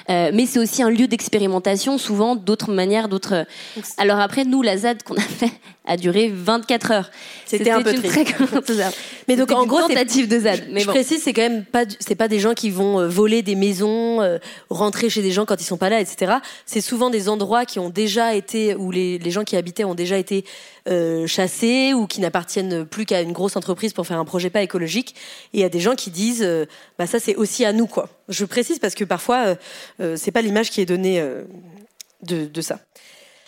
[0.09, 3.47] Mais c'est aussi un lieu d'expérimentation, souvent d'autres manières, d'autres.
[3.97, 5.53] Alors après, nous, la ZAD qu'on a fait
[5.87, 7.11] a duré 24 heures.
[7.47, 8.93] C'était un peu une très grande ZAD.
[9.29, 10.69] Mais donc en gros, tentative de ZAD.
[10.71, 10.93] Mais je bon.
[10.93, 14.20] précise, c'est quand même pas, c'est pas des gens qui vont euh, voler des maisons,
[14.20, 16.35] euh, rentrer chez des gens quand ils sont pas là, etc.
[16.66, 19.94] C'est souvent des endroits qui ont déjà été, où les, les gens qui habitaient ont
[19.94, 20.44] déjà été
[20.88, 24.61] euh, chassés ou qui n'appartiennent plus qu'à une grosse entreprise pour faire un projet pas
[24.61, 25.14] écologique.
[25.55, 26.46] Et il y a des gens qui disent,
[26.99, 28.09] bah ça c'est aussi à nous quoi.
[28.29, 29.57] Je précise parce que parfois
[30.16, 31.23] c'est pas l'image qui est donnée
[32.23, 32.81] de, de ça.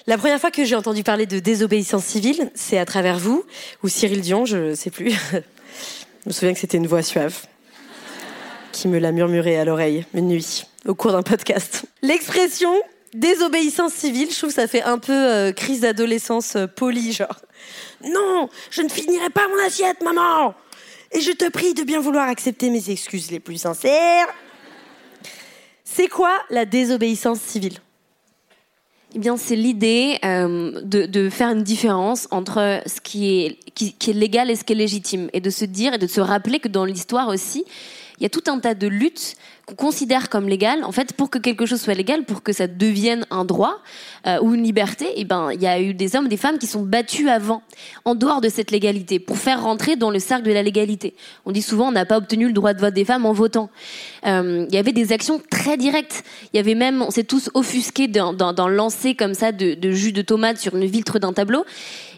[0.06, 3.44] La première fois que j'ai entendu parler de désobéissance civile, c'est à travers vous
[3.82, 5.10] ou Cyril Dion, je sais plus.
[5.32, 7.46] je me souviens que c'était une voix suave
[8.72, 11.84] qui me l'a murmuré à l'oreille une nuit au cours d'un podcast.
[12.02, 12.72] L'expression
[13.14, 17.40] désobéissance civile, je trouve que ça fait un peu euh, crise d'adolescence euh, polie, genre.
[18.04, 20.54] Non, je ne finirai pas mon assiette, maman
[21.12, 24.26] Et je te prie de bien vouloir accepter mes excuses les plus sincères.
[25.84, 27.78] C'est quoi la désobéissance civile?
[29.14, 34.56] Eh bien, c'est l'idée euh, de, faire une différence entre ce qui, est légal et
[34.56, 37.28] ce qui est légitime, et de se dire et de se rappeler que dans l'histoire
[37.28, 37.66] aussi,
[38.22, 39.34] il y a tout un tas de luttes
[39.66, 40.84] qu'on considère comme légales.
[40.84, 43.80] En fait, pour que quelque chose soit légal, pour que ça devienne un droit
[44.28, 46.68] euh, ou une liberté, eh ben, il y a eu des hommes, des femmes qui
[46.68, 47.62] sont battus avant,
[48.04, 51.14] en dehors de cette légalité, pour faire rentrer dans le cercle de la légalité.
[51.46, 53.70] On dit souvent, on n'a pas obtenu le droit de vote des femmes en votant.
[54.24, 56.22] Euh, il y avait des actions très directes.
[56.52, 60.12] Il y avait même, on s'est tous offusqués d'un lancer comme ça de, de jus
[60.12, 61.64] de tomate sur une vitre d'un tableau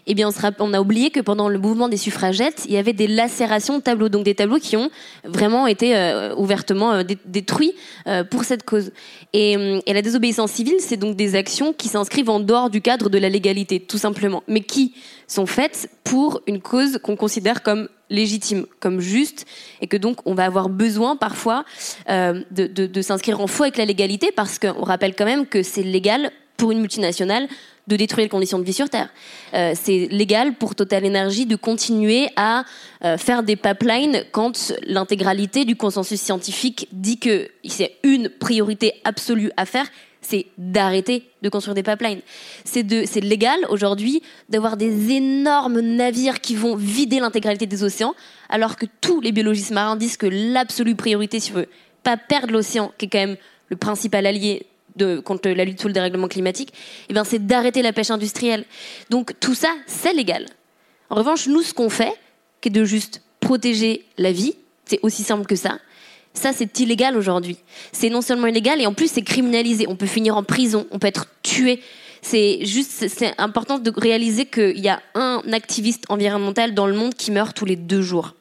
[0.07, 3.07] eh bien, on, a oublié que pendant le mouvement des suffragettes, il y avait des
[3.07, 4.89] lacérations de tableaux, donc des tableaux qui ont
[5.23, 7.73] vraiment été euh, ouvertement euh, détruits
[8.07, 8.91] euh, pour cette cause.
[9.33, 13.17] Et, la désobéissance civile, c'est donc des actions qui s'inscrivent en dehors du cadre de
[13.17, 14.93] la légalité, tout simplement, mais qui
[15.25, 19.45] sont faites pour une cause qu'on considère comme légitime, comme juste,
[19.79, 21.63] et que donc on va avoir besoin parfois
[22.09, 25.81] de, de s'inscrire en faux avec la légalité, parce qu'on rappelle quand même que c'est
[25.81, 27.47] légal pour une multinationale
[27.87, 29.09] de détruire les conditions de vie sur Terre.
[29.53, 32.65] Euh, c'est légal pour Total Energy de continuer à
[33.03, 39.51] euh, faire des pipelines quand l'intégralité du consensus scientifique dit que c'est une priorité absolue
[39.57, 39.87] à faire,
[40.21, 42.21] c'est d'arrêter de construire des pipelines.
[42.63, 48.15] C'est de, c'est légal aujourd'hui d'avoir des énormes navires qui vont vider l'intégralité des océans,
[48.49, 51.69] alors que tous les biologistes marins disent que l'absolue priorité, si on veut
[52.03, 53.37] pas perdre l'océan, qui est quand même
[53.69, 54.65] le principal allié
[55.23, 56.73] contre la lutte sur le dérèglement climatique,
[57.09, 58.65] eh ben, c'est d'arrêter la pêche industrielle.
[59.09, 60.45] Donc tout ça, c'est légal.
[61.09, 62.13] En revanche, nous, ce qu'on fait,
[62.61, 64.55] qui est de juste protéger la vie,
[64.85, 65.79] c'est aussi simple que ça.
[66.33, 67.57] Ça, c'est illégal aujourd'hui.
[67.91, 69.85] C'est non seulement illégal, et en plus, c'est criminalisé.
[69.87, 71.81] On peut finir en prison, on peut être tué.
[72.21, 77.13] C'est juste, c'est important de réaliser qu'il y a un activiste environnemental dans le monde
[77.13, 78.33] qui meurt tous les deux jours.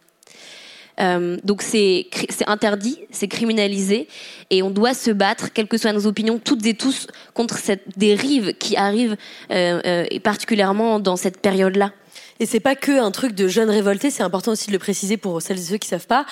[1.00, 2.06] Euh, donc c'est
[2.46, 4.08] interdit, c'est criminalisé,
[4.50, 7.98] et on doit se battre, quelles que soient nos opinions, toutes et tous, contre cette
[7.98, 9.16] dérive qui arrive,
[9.50, 11.92] euh, euh, et particulièrement dans cette période-là.
[12.40, 15.16] Et c'est pas que un truc de jeunes révoltés, c'est important aussi de le préciser
[15.16, 16.26] pour celles et ceux qui savent pas.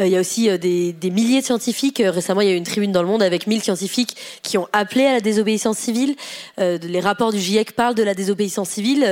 [0.00, 2.00] Euh, il y a aussi euh, des, des, milliers de scientifiques.
[2.00, 4.58] Euh, récemment, il y a eu une tribune dans le monde avec 1000 scientifiques qui
[4.58, 6.14] ont appelé à la désobéissance civile.
[6.58, 9.02] les rapports du GIEC parlent de la désobéissance civile.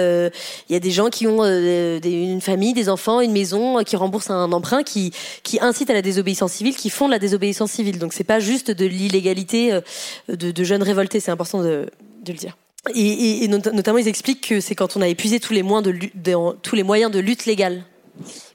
[0.68, 4.30] Il y a des gens qui ont une famille, des enfants, une maison, qui remboursent
[4.30, 7.98] un emprunt, qui, qui incitent à la désobéissance civile, qui font de la désobéissance civile.
[7.98, 9.80] Donc c'est pas juste de l'illégalité
[10.28, 11.20] de, de, jeunes révoltés.
[11.20, 11.87] C'est important de,
[12.24, 12.57] de le dire.
[12.94, 16.09] Et, et, notamment, ils expliquent que c'est quand on a épuisé tous les, moyens de,
[16.14, 17.85] de, tous les moyens de lutte légale.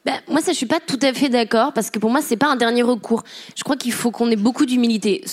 [0.06, 2.38] Ben, moi, ça, je suis pas tout à fait d'accord parce que pour moi, c'est
[2.38, 3.24] pas un dernier recours.
[3.56, 5.24] Je crois qu'il faut qu'on ait beaucoup d'humilité.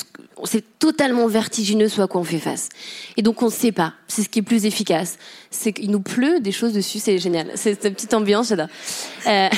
[0.44, 2.68] C'est totalement vertigineux ce à quoi on fait face.
[3.16, 3.94] Et donc, on ne sait pas.
[4.08, 5.18] C'est ce qui est plus efficace.
[5.50, 7.50] C'est qu'il nous pleut des choses dessus, c'est génial.
[7.54, 8.68] C'est cette petite ambiance, j'adore.
[9.26, 9.48] Euh...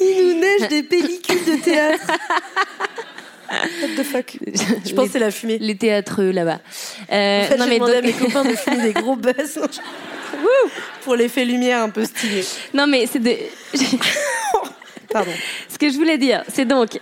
[0.00, 2.06] Il nous neige des pellicules de théâtre.
[3.50, 4.36] What the fuck?
[4.86, 5.58] Je pense que c'est la fumée.
[5.58, 6.60] Les théâtreux là-bas.
[7.10, 7.90] Euh, en fait, non, mais donc...
[7.90, 9.58] à mes copains de fumer des gros buzz
[11.02, 12.44] pour l'effet lumière un peu stylé.
[12.74, 13.34] Non mais c'est de.
[15.10, 15.32] Pardon.
[15.68, 16.98] Ce que je voulais dire, c'est donc.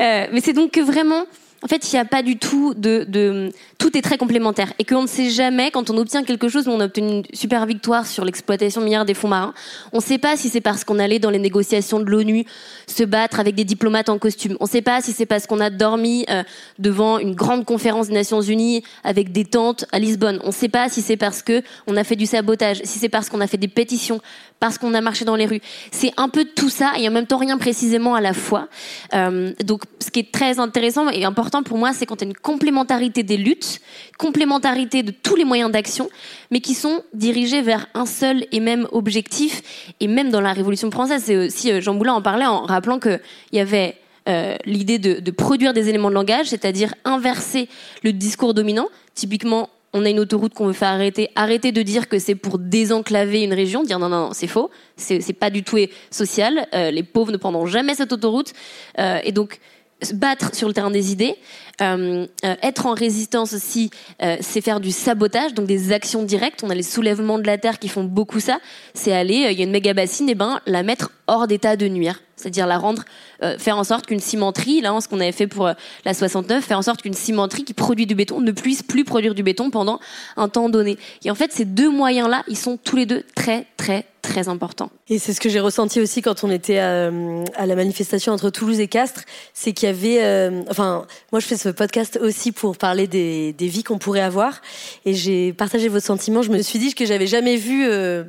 [0.00, 1.24] euh, mais c'est donc que vraiment
[1.62, 5.02] en fait, il n'y a pas du tout de, tout est très complémentaire et qu'on
[5.02, 8.24] ne sait jamais quand on obtient quelque chose, on a obtenu une super victoire sur
[8.24, 9.54] l'exploitation minière des fonds marins.
[9.92, 12.44] On ne sait pas si c'est parce qu'on allait dans les négociations de l'ONU
[12.86, 14.56] se battre avec des diplomates en costume.
[14.60, 16.44] On ne sait pas si c'est parce qu'on a dormi euh,
[16.78, 20.40] devant une grande conférence des Nations Unies avec des tentes à Lisbonne.
[20.44, 23.08] On ne sait pas si c'est parce que on a fait du sabotage, si c'est
[23.08, 24.20] parce qu'on a fait des pétitions,
[24.60, 25.60] parce qu'on a marché dans les rues.
[25.90, 28.68] C'est un peu tout ça et en même temps rien précisément à la fois.
[29.14, 32.28] Euh, donc, ce qui est très intéressant et important pour moi, c'est quand il y
[32.28, 33.80] a une complémentarité des luttes,
[34.18, 36.08] complémentarité de tous les moyens d'action,
[36.50, 39.92] mais qui sont dirigés vers un seul et même objectif.
[40.00, 42.98] Et même dans la Révolution française, c'est aussi euh, Jean Moulin en parlait en rappelant
[42.98, 43.20] qu'il
[43.52, 43.96] y avait
[44.28, 47.68] euh, l'idée de, produire des éléments de langage, c'est-à-dire inverser
[48.02, 48.88] le discours dominant.
[49.14, 52.58] Typiquement, on a une autoroute qu'on veut faire arrêter, arrêter de dire que c'est pour
[52.58, 55.78] désenclaver une région, dire non, non, non, c'est faux, c'est pas du tout
[56.10, 58.52] social, euh, les pauvres ne prendront jamais cette autoroute.
[59.24, 59.60] Et donc,
[60.02, 61.36] se battre sur le terrain des idées,
[61.80, 63.90] euh, euh, être en résistance aussi,
[64.22, 66.62] euh, c'est faire du sabotage, donc des actions directes.
[66.64, 68.58] On a les soulèvements de la terre qui font beaucoup ça.
[68.94, 71.86] C'est aller, il y a une méga bassine, et ben la mettre hors d'état de
[71.88, 73.04] nuire, c'est-à-dire la rendre,
[73.58, 75.70] faire en sorte qu'une cimenterie, là, ce qu'on avait fait pour
[76.04, 79.34] la 69, faire en sorte qu'une cimenterie qui produit du béton ne puisse plus produire
[79.34, 80.00] du béton pendant
[80.36, 80.96] un temps donné.
[81.24, 84.90] Et en fait, ces deux moyens-là, ils sont tous les deux très, très, très important.
[85.08, 87.10] Et c'est ce que j'ai ressenti aussi quand on était à,
[87.54, 89.24] à, la manifestation entre Toulouse et Castres,
[89.54, 93.52] c'est qu'il y avait, euh, enfin, moi je fais ce podcast aussi pour parler des,
[93.54, 94.60] des vies qu'on pourrait avoir,
[95.04, 96.42] et j'ai partagé vos sentiments.
[96.42, 98.24] Je me suis dit que j'avais jamais vu euh,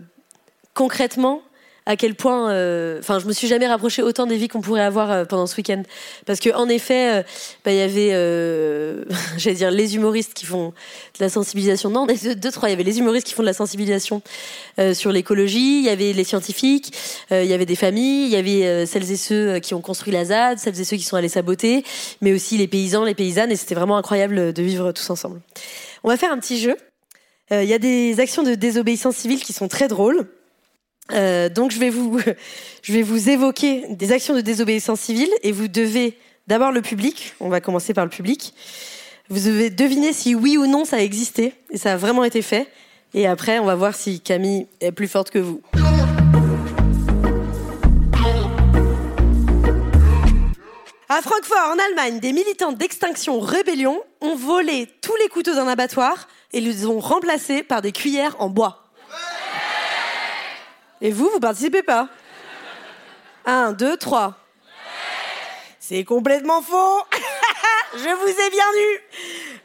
[0.73, 1.41] concrètement
[1.89, 4.83] à quel point, euh, enfin, je me suis jamais rapproché autant des vies qu'on pourrait
[4.83, 5.81] avoir euh, pendant ce week-end,
[6.27, 7.23] parce que en effet, euh,
[7.65, 8.09] bah, il y avait,
[9.37, 11.89] j'allais dire, les humoristes qui font de la sensibilisation.
[11.89, 14.21] Non, deux, deux trois, il y avait les humoristes qui font de la sensibilisation
[14.93, 16.93] sur l'écologie, il y avait les scientifiques,
[17.31, 20.25] il y avait des familles, il y avait celles et ceux qui ont construit la
[20.25, 21.83] ZAD, celles et ceux qui sont allés saboter,
[22.21, 25.41] mais aussi les paysans, les paysannes, et c'était vraiment incroyable de vivre tous ensemble.
[26.03, 26.77] On va faire un petit jeu.
[27.51, 30.27] Il y a des actions de désobéissance civile qui sont très drôles.
[31.11, 32.19] Euh, donc je vais vous,
[32.81, 37.35] je vais vous évoquer des actions de désobéissance civile et vous devez d'abord le public.
[37.39, 38.53] On va commencer par le public.
[39.29, 42.41] Vous devez deviner si oui ou non ça a existé et ça a vraiment été
[42.41, 42.67] fait.
[43.13, 45.61] Et après, on va voir si Camille est plus forte que vous.
[51.11, 56.27] À Francfort, en Allemagne, des militants d'extinction rébellion ont volé tous les couteaux d'un abattoir
[56.53, 58.88] et les ont remplacés par des cuillères en bois.
[61.01, 62.09] Et vous, vous participez pas
[63.45, 64.37] Un, deux, trois.
[65.79, 67.01] C'est complètement faux.
[67.93, 68.99] Je vous ai bien eu.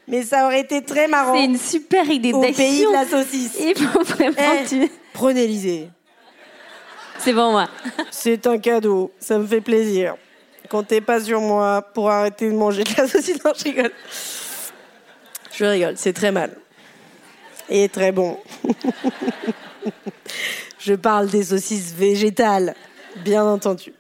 [0.09, 1.35] Mais ça aurait été très marrant.
[1.35, 3.57] C'est une super idée Au pays de la saucisse.
[3.61, 4.91] Il faut vraiment Eh, tu...
[5.13, 5.89] Prenez l'Isée.
[7.19, 7.69] C'est bon, moi.
[8.11, 9.13] C'est un cadeau.
[9.19, 10.17] Ça me fait plaisir.
[10.71, 13.45] Comptez pas sur moi pour arrêter de manger de la saucisse.
[13.45, 13.93] Non, je rigole.
[15.53, 15.95] Je rigole.
[15.97, 16.57] C'est très mal.
[17.69, 18.39] Et très bon.
[20.85, 22.75] Je parle des saucisses végétales,
[23.25, 23.95] bien entendu.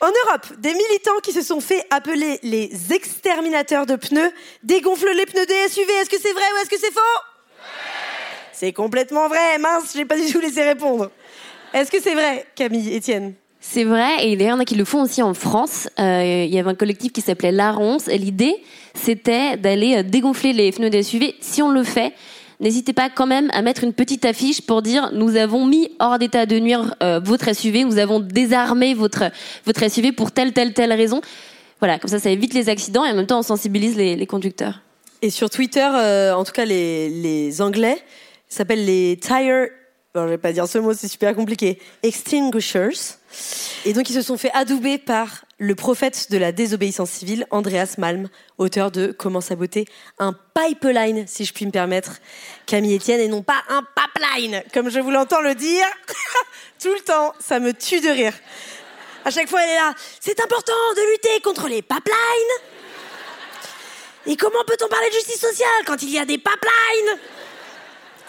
[0.00, 4.32] En Europe, des militants qui se sont fait appeler les exterminateurs de pneus
[4.64, 5.92] dégonflent les pneus des SUV.
[5.92, 7.00] Est-ce que c'est vrai ou est-ce que c'est faux?
[8.52, 9.58] C'est complètement vrai.
[9.60, 11.12] Mince, j'ai pas du tout laissé répondre.
[11.72, 13.34] Est-ce que c'est vrai, Camille, Étienne?
[13.60, 15.88] C'est vrai, et d'ailleurs, il y en a qui le font aussi en France.
[16.00, 18.62] Euh, il y avait un collectif qui s'appelait L'Aronce, et l'idée,
[18.94, 21.36] c'était d'aller euh, dégonfler les pneus des SUV.
[21.40, 22.12] Si on le fait,
[22.60, 26.18] n'hésitez pas quand même à mettre une petite affiche pour dire nous avons mis hors
[26.18, 29.24] d'état de nuire euh, votre SUV, nous avons désarmé votre
[29.64, 31.20] votre SUV pour telle telle telle raison.
[31.80, 34.80] Voilà, comme ça, ça évite les accidents et en même temps, on sensibilise les, conducteurs.
[35.20, 37.98] Et sur Twitter, euh, en tout cas les, les Anglais,
[38.48, 39.68] s'appellent les tire...
[40.14, 41.80] Bon, je vais pas dire ce mot, c'est super compliqué.
[42.04, 43.16] Extinguishers.
[43.84, 47.94] Et donc, ils se sont fait adouber par le prophète de la désobéissance civile, Andreas
[47.98, 48.28] Malm,
[48.58, 49.86] auteur de Comment saboter
[50.18, 52.20] un pipeline, si je puis me permettre,
[52.66, 55.86] Camille Etienne, et non pas un pipeline, comme je vous l'entends le dire
[56.82, 57.32] tout le temps.
[57.40, 58.34] Ça me tue de rire.
[59.24, 59.94] À chaque fois, elle est là.
[60.20, 62.14] C'est important de lutter contre les pipelines.
[64.26, 67.18] Et comment peut-on parler de justice sociale quand il y a des pipelines?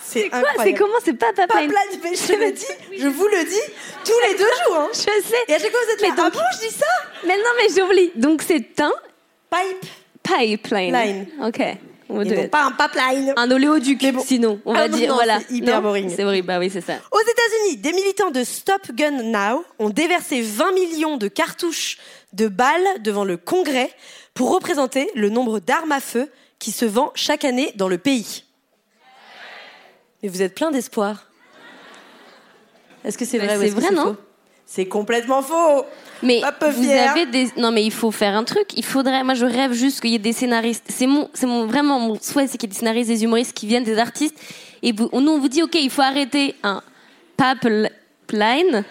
[0.08, 2.66] C'est quoi C'est comment C'est pas pipeline Pipeline, je te le dis,
[3.00, 3.62] je vous le dis
[4.06, 4.76] tous les deux jours.
[4.78, 4.88] Hein.
[4.94, 5.36] Je sais.
[5.48, 6.08] Et à chaque fois, vous êtes là.
[6.12, 6.86] Mais donc- Ah bon, je dis ça?
[7.26, 8.12] Mais non, mais j'oublie.
[8.16, 8.92] Donc c'est un
[9.50, 9.90] Pipe.
[10.24, 10.94] pipeline.
[10.94, 11.28] Line.
[11.44, 11.62] Ok.
[12.08, 13.34] On Et pas un pipeline.
[13.36, 14.22] Un oléoduc, bon.
[14.24, 14.60] sinon.
[14.64, 15.40] On va Ah non, dire, non, voilà.
[15.40, 16.14] c'est hyper Non boring.
[16.16, 16.94] C'est horrible, bah oui, c'est ça.
[17.12, 21.98] Aux États-Unis, des militants de Stop Gun Now ont déversé 20 millions de cartouches
[22.34, 23.90] de balles devant le Congrès
[24.36, 26.30] pour représenter le nombre d'armes à feu
[26.60, 28.44] qui se vend chaque année dans le pays.
[30.26, 31.28] Mais vous êtes plein d'espoir.
[33.04, 34.16] Est-ce que c'est Bah, vrai ou c'est que vrai, non faux
[34.66, 35.86] C'est complètement faux.
[36.24, 38.76] Mais Pas peu vous avez des non mais il faut faire un truc.
[38.76, 39.24] Il faudrait.
[39.24, 40.86] Moi je rêve juste qu'il y ait des scénaristes.
[40.90, 43.54] C'est mon c'est mon vraiment mon souhait c'est qu'il y ait des scénaristes, des humoristes
[43.54, 44.36] qui viennent, des artistes.
[44.82, 46.82] Et vous, nous on vous dit ok il faut arrêter un
[47.38, 48.84] pipeline.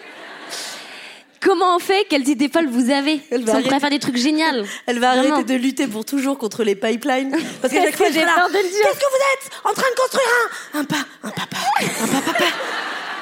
[1.45, 3.79] Comment on fait Quelles idées folles vous avez Elle va arrêter.
[3.79, 4.65] faire des trucs géniaux.
[4.87, 5.35] Elle va Vraiment.
[5.35, 7.37] arrêter de lutter pour toujours contre les pipelines.
[7.61, 9.73] Parce qu'à chaque fois, que j'ai peur de le dire Qu'est-ce que vous êtes en
[9.73, 10.27] train de construire
[10.73, 12.45] un, un pas, un papa, un papa, papa,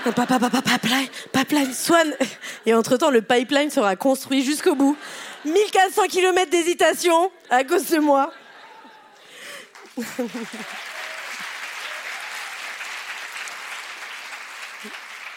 [0.06, 2.14] un papa, papa, pipeline, pipeline, Swan.
[2.66, 4.96] Et entre temps, le pipeline sera construit jusqu'au bout.
[5.46, 8.32] 1400 km d'hésitation à cause de moi.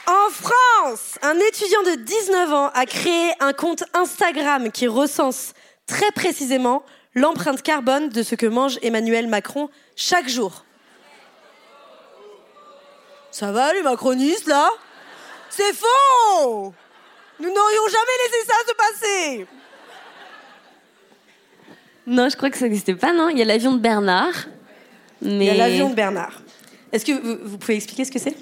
[0.06, 5.52] En France, un étudiant de 19 ans a créé un compte Instagram qui recense
[5.86, 6.84] très précisément
[7.14, 10.64] l'empreinte carbone de ce que mange Emmanuel Macron chaque jour.
[13.32, 14.70] Ça va les macronistes là?
[15.50, 16.72] C'est faux
[17.40, 19.46] Nous n'aurions jamais laissé ça se passer
[22.06, 23.28] Non je crois que ça n'existait pas non?
[23.28, 24.46] Il y a l'avion de Bernard.
[25.20, 26.40] Mais Il y a l'avion de Bernard.
[26.92, 28.34] Est-ce que vous, vous pouvez expliquer ce que c'est?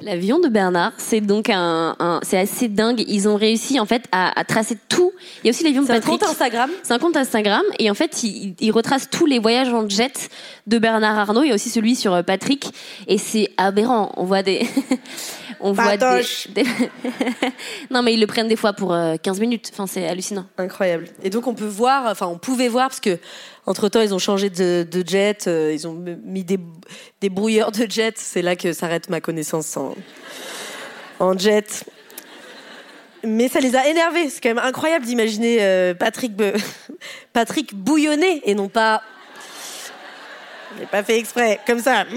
[0.00, 3.02] L'avion de Bernard, c'est donc un, un- c'est assez dingue.
[3.08, 5.12] Ils ont réussi en fait à, à tracer tout.
[5.42, 6.20] Il y a aussi l'avion de C'est un Patrick.
[6.20, 6.70] compte Instagram?
[6.82, 10.28] C'est un compte Instagram et en fait, il, il retrace tous les voyages en jet
[10.66, 11.42] de Bernard Arnault.
[11.42, 12.66] Il y a aussi celui sur euh, Patrick
[13.08, 14.12] et c'est aberrant.
[14.18, 14.66] On voit des,
[15.60, 15.96] on voit
[16.48, 16.64] des,
[17.90, 19.70] non, mais ils le prennent des fois pour 15 minutes.
[19.72, 20.46] Enfin, c'est hallucinant.
[20.58, 21.08] Incroyable.
[21.22, 23.18] Et donc, on peut voir, enfin, on pouvait voir, parce que
[23.66, 25.94] entre temps, ils ont changé de, jet, ils ont
[26.24, 26.58] mis des,
[27.20, 28.14] des brouilleurs de jet.
[28.16, 29.94] C'est là que s'arrête ma connaissance en,
[31.18, 31.84] en jet
[33.26, 34.30] mais ça les a énervés.
[34.30, 36.32] C'est quand même incroyable d'imaginer euh, Patrick,
[37.32, 39.02] Patrick bouillonner et non pas.
[40.74, 42.04] Je l'ai pas fait exprès, comme ça.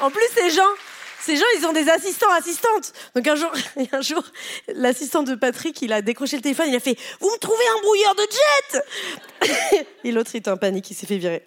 [0.00, 0.62] en plus, ces gens,
[1.20, 2.92] ces gens, ils ont des assistants, assistantes.
[3.14, 3.50] Donc un jour,
[3.92, 4.22] un jour,
[4.68, 7.80] l'assistant de Patrick, il a décroché le téléphone, il a fait Vous me trouvez un
[7.82, 8.26] brouilleur de
[9.50, 11.44] jet Et l'autre, il était en panique, il s'est fait virer.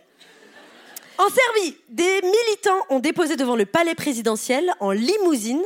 [1.18, 5.64] En Serbie, des militants ont déposé devant le palais présidentiel, en limousine,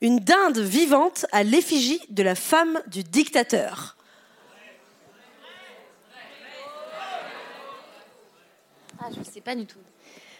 [0.00, 3.96] une dinde vivante à l'effigie de la femme du dictateur.
[9.00, 9.78] Ah, je ne sais pas du tout.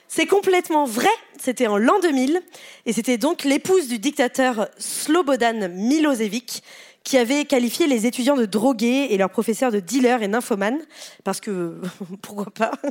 [0.09, 2.41] C'est complètement vrai, c'était en l'an 2000,
[2.87, 6.63] et c'était donc l'épouse du dictateur Slobodan Milosevic
[7.05, 10.81] qui avait qualifié les étudiants de drogués et leurs professeurs de dealers et nymphomanes,
[11.25, 11.81] parce que
[12.23, 12.73] pourquoi pas?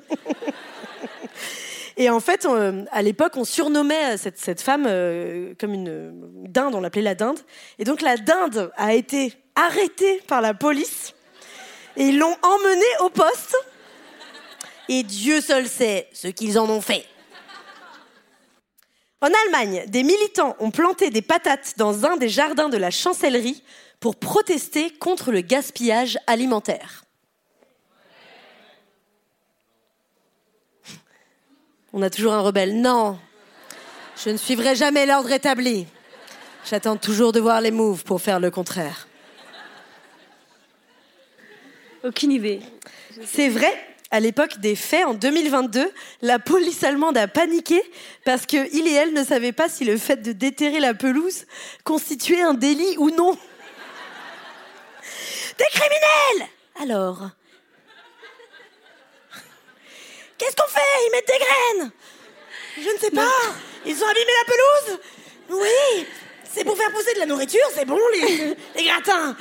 [2.00, 2.48] Et en fait,
[2.92, 6.12] à l'époque, on surnommait cette, cette femme euh, comme une
[6.48, 7.40] dinde, on l'appelait la dinde.
[7.80, 11.16] Et donc la dinde a été arrêtée par la police.
[11.96, 13.58] Et l'ont emmenée au poste.
[14.90, 17.06] Et Dieu seul sait ce qu'ils en ont fait.
[19.20, 23.64] En Allemagne, des militants ont planté des patates dans un des jardins de la chancellerie
[24.00, 27.04] pour protester contre le gaspillage alimentaire.
[31.94, 32.80] On a toujours un rebelle.
[32.80, 33.18] Non,
[34.24, 35.88] je ne suivrai jamais l'ordre établi.
[36.70, 39.08] J'attends toujours de voir les moves pour faire le contraire.
[42.04, 42.62] Aucune idée.
[43.26, 43.74] C'est vrai,
[44.10, 45.92] à l'époque des faits, en 2022,
[46.22, 47.82] la police allemande a paniqué
[48.24, 51.46] parce qu'il et elle ne savaient pas si le fait de déterrer la pelouse
[51.84, 53.38] constituait un délit ou non.
[55.58, 56.50] Des criminels
[56.82, 57.30] Alors,
[60.38, 60.80] Qu'est-ce qu'on fait?
[61.08, 61.92] Ils mettent des graines
[62.78, 63.32] Je ne sais pas.
[63.86, 65.00] Ils ont abîmé la pelouse
[65.50, 66.06] Oui.
[66.54, 69.36] C'est pour faire pousser de la nourriture, c'est bon les, les gratins.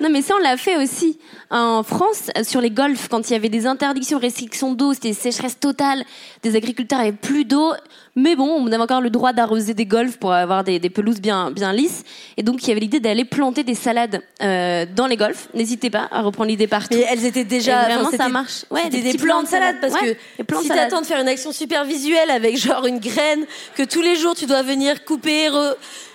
[0.00, 1.18] Non mais ça on l'a fait aussi
[1.54, 5.58] en France sur les golfs quand il y avait des interdictions, restrictions d'eau, c'était sécheresse
[5.58, 6.04] totale,
[6.42, 7.72] des agriculteurs avaient plus d'eau,
[8.16, 11.52] mais bon, on avait encore le droit d'arroser des golfs pour avoir des, pelouses bien,
[11.52, 12.02] bien lisses.
[12.36, 15.48] Et donc, il y avait l'idée d'aller planter des salades euh, dans les golfs.
[15.54, 16.94] N'hésitez pas à reprendre l'idée partout.
[16.94, 17.84] Et elles étaient déjà...
[17.84, 18.64] vraiment, ça marche.
[18.70, 19.76] Ouais, des, des plants de salade.
[19.80, 20.16] Parce que
[20.60, 23.46] si t'attends de faire une action super visuelle avec genre une graine
[23.76, 25.50] que tous les jours tu dois venir couper...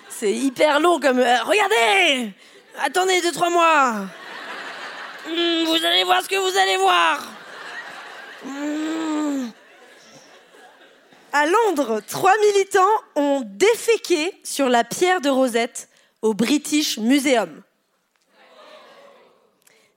[0.10, 1.20] C'est hyper long comme...
[1.20, 2.34] Euh, regardez
[2.84, 4.08] Attendez deux, trois mois
[5.30, 7.28] hmm, Vous allez voir ce que vous allez voir
[8.46, 9.50] hmm.
[11.32, 12.80] À Londres, trois militants
[13.16, 15.90] ont déféqué sur la pierre de Rosette
[16.22, 17.62] au British Museum.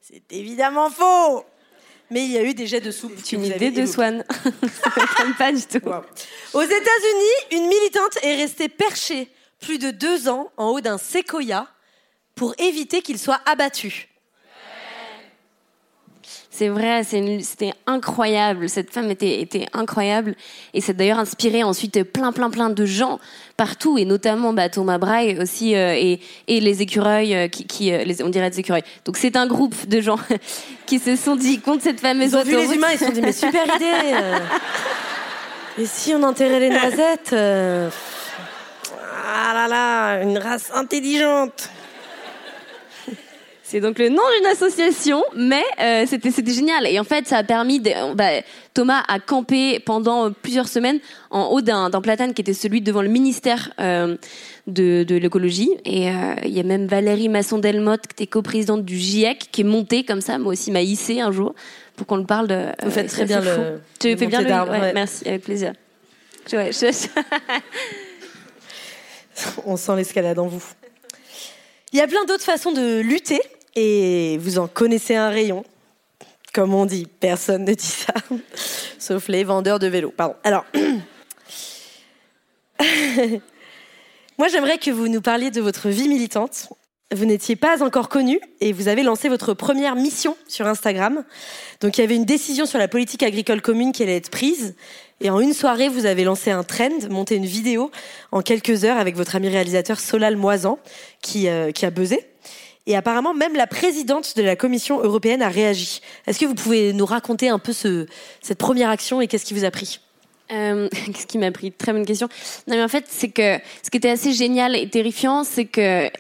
[0.01, 1.45] C'est évidemment faux
[2.13, 3.15] mais il y a eu des jets de soupe.
[3.17, 4.23] C'est une idée de Swan.
[5.39, 5.81] pas du tout.
[6.53, 11.69] Aux États-Unis, une militante est restée perchée plus de deux ans en haut d'un séquoia
[12.35, 14.09] pour éviter qu'il soit abattu.
[16.55, 18.69] C'est vrai, c'était incroyable.
[18.69, 20.35] Cette femme était, était incroyable.
[20.75, 23.21] Et c'est d'ailleurs inspiré ensuite plein, plein, plein de gens
[23.57, 27.91] partout, et notamment bah, Thomas Braille aussi, euh, et, et, les écureuils, euh, qui, qui
[27.91, 28.83] euh, les, on dirait des écureuils.
[29.07, 30.19] Donc c'est un groupe de gens
[30.87, 33.13] qui se sont dit contre cette fameuse Ils ont vu les humains, ils se sont
[33.13, 34.13] dit, mais super idée
[35.79, 37.91] Et si on enterrait les noisettes Ah
[39.55, 41.71] là là, une race intelligente
[43.73, 46.87] c'est donc le nom d'une association, mais euh, c'était c'était génial.
[46.87, 47.81] Et en fait, ça a permis.
[47.81, 48.43] De, bah,
[48.75, 51.01] Thomas a campé pendant plusieurs semaines
[51.31, 54.19] en haut d'un platane qui était celui devant le ministère euh,
[54.67, 55.71] de, de l'écologie.
[55.87, 59.65] Et euh, il y a même Valérie Masson-Delmotte, qui était coprésidente du GIEC, qui est
[59.65, 60.37] montée comme ça.
[60.37, 61.55] Moi aussi, m'a hissé un jour
[61.97, 62.67] pour qu'on le parle de.
[62.83, 63.81] Vous faites très bien le.
[63.99, 64.71] Tu fais bien le.
[64.71, 65.73] Ouais, Merci, avec plaisir.
[66.53, 67.09] Ouais, je...
[69.65, 70.63] On sent l'escalade en vous.
[71.95, 73.41] Il y a plein d'autres façons de lutter
[73.75, 75.65] et vous en connaissez un rayon.
[76.53, 78.13] Comme on dit, personne ne dit ça,
[78.99, 80.13] sauf les vendeurs de vélos.
[80.15, 80.35] Pardon.
[80.45, 80.67] Alors,
[84.39, 86.69] moi j'aimerais que vous nous parliez de votre vie militante.
[87.15, 91.25] Vous n'étiez pas encore connu et vous avez lancé votre première mission sur Instagram.
[91.81, 94.75] Donc il y avait une décision sur la politique agricole commune qui allait être prise.
[95.21, 97.91] Et en une soirée, vous avez lancé un trend, monté une vidéo
[98.33, 100.79] en quelques heures avec votre ami réalisateur Solal Moisan
[101.21, 102.27] qui, euh, qui a buzzé.
[102.87, 106.01] Et apparemment, même la présidente de la Commission européenne a réagi.
[106.27, 108.07] Est-ce que vous pouvez nous raconter un peu ce,
[108.41, 110.01] cette première action et qu'est-ce qui vous a pris?
[110.51, 111.73] Euh, Qu'est-ce qui m'a pris?
[111.73, 112.29] Très bonne question.
[112.67, 116.11] Non, mais en fait, c'est que ce qui était assez génial et terrifiant, c'est que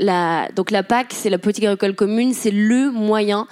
[0.54, 3.46] donc la PAC, c'est la politique agricole commune, c'est le moyen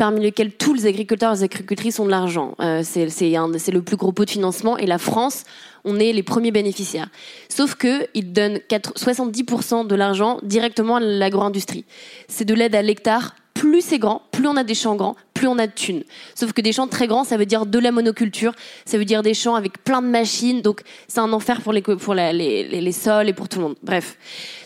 [0.00, 2.54] parmi lesquels tous les agriculteurs et les agricultrices ont de l'argent.
[2.60, 5.44] Euh, c'est le plus gros pot de financement et la France,
[5.84, 7.10] on est les premiers bénéficiaires.
[7.50, 11.84] Sauf que ils donnent 70% de l'argent directement à l'agro-industrie.
[12.28, 13.34] C'est de l'aide à l'hectare.
[13.52, 16.02] Plus c'est grand, plus on a des champs grands, plus on a de thunes.
[16.34, 18.52] Sauf que des champs très grands, ça veut dire de la monoculture,
[18.84, 21.80] ça veut dire des champs avec plein de machines, donc c'est un enfer pour les,
[21.80, 22.34] pour les,
[22.68, 23.76] les, sols et pour tout le monde.
[23.82, 24.18] Bref.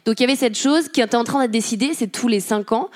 [0.04, 2.40] Donc il y avait cette chose qui était en train d'être décidée, c'est tous les
[2.40, 2.90] cinq ans.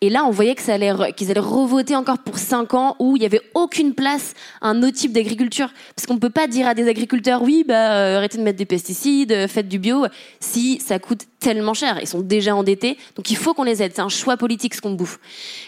[0.00, 0.78] Et là, on voyait que ça
[1.12, 4.82] qu'ils allaient revoter encore pour cinq ans où il n'y avait aucune place à un
[4.82, 5.72] autre type d'agriculture.
[5.96, 8.58] Parce qu'on ne peut pas dire à des agriculteurs, oui, bah, euh, arrêtez de mettre
[8.58, 10.06] des pesticides, euh, faites du bio,
[10.40, 11.98] si ça coûte tellement cher.
[12.00, 12.98] Ils sont déjà endettés.
[13.16, 13.92] Donc il faut qu'on les aide.
[13.94, 15.18] C'est un choix politique ce qu'on bouffe.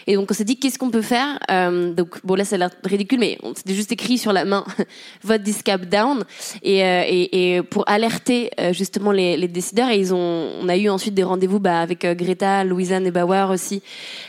[0.05, 2.59] Et donc on s'est dit, qu'est-ce qu'on peut faire euh, Donc bon, là, ça a
[2.59, 4.65] l'air ridicule, mais on s'était juste écrit sur la main,
[5.23, 6.23] vote this cap down.
[6.63, 9.89] Et, euh, et, et pour alerter justement les, les décideurs.
[9.89, 13.11] Et ils ont, on a eu ensuite des rendez-vous bah, avec euh, Greta, Louisanne et
[13.11, 13.81] Bauer aussi.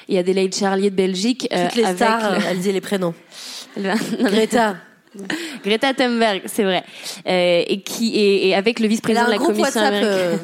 [0.08, 1.48] Il y a Adelaide Charlier de Belgique.
[1.52, 3.14] Euh, Toutes les stars, elle dit les prénoms.
[3.76, 4.76] Greta.
[5.64, 6.84] Greta Thunberg, c'est vrai.
[7.26, 10.38] Euh, et qui et, avec le vice-président de la Commission WhatsApp, américaine.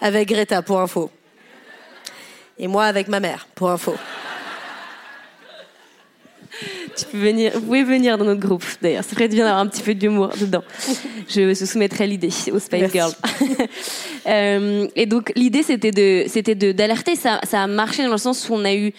[0.00, 1.10] avec Greta pour info.
[2.58, 3.94] Et moi avec ma mère pour info.
[6.96, 9.04] Tu peux venir, vous pouvez venir dans notre groupe d'ailleurs.
[9.04, 10.62] Ça ferait bien d'avoir un petit peu d'humour dedans.
[11.28, 13.12] Je soumettrai l'idée aux Spice Girls.
[14.26, 17.16] euh, et donc l'idée c'était de, c'était de d'alerter.
[17.16, 18.92] Ça, ça a marché dans le sens où on a eu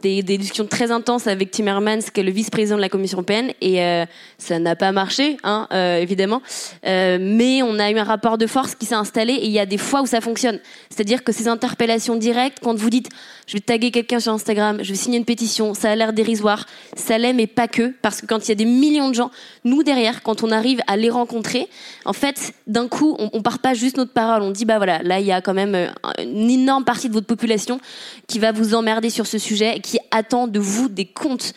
[0.00, 3.52] des, des, discussions très intenses avec Timmermans, qui est le vice-président de la Commission européenne,
[3.60, 4.06] et euh,
[4.38, 6.42] ça n'a pas marché, hein, euh, évidemment.
[6.86, 9.58] Euh, mais on a eu un rapport de force qui s'est installé, et il y
[9.58, 10.58] a des fois où ça fonctionne.
[10.90, 13.08] C'est-à-dire que ces interpellations directes, quand vous dites,
[13.52, 16.64] je vais taguer quelqu'un sur Instagram, je vais signer une pétition, ça a l'air dérisoire,
[16.96, 19.30] ça l'est, mais pas que, parce que quand il y a des millions de gens,
[19.64, 21.68] nous derrière, quand on arrive à les rencontrer,
[22.06, 25.02] en fait, d'un coup, on, on part pas juste notre parole, on dit, bah voilà,
[25.02, 27.78] là, il y a quand même une énorme partie de votre population
[28.26, 31.52] qui va vous emmerder sur ce sujet qui attend de vous des comptes.